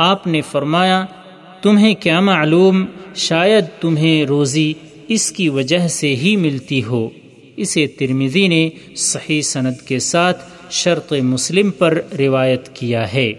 آپ 0.03 0.26
نے 0.26 0.40
فرمایا، 0.40 1.05
تمہیں 1.62 1.94
کیا 1.94 2.20
معلوم؟ 2.20 2.84
شاید 3.14 3.64
تمہیں 3.80 4.24
روزی 4.24 4.72
اس 5.09 5.32
کی 5.32 5.48
وجہ 5.48 5.88
سے 5.88 6.16
ہی 6.16 6.36
ملتی 6.36 6.84
ہو۔ 6.84 7.09
اسے 7.57 7.86
ترمیزی 7.86 8.48
نے 8.48 8.70
صحیح 8.96 9.42
سند 9.42 9.82
کے 9.86 9.98
ساتھ 9.98 10.44
شرط 10.70 11.12
مسلم 11.12 11.70
پر 11.70 12.01
روایت 12.18 12.68
کیا 12.68 13.12
ہے۔ 13.12 13.32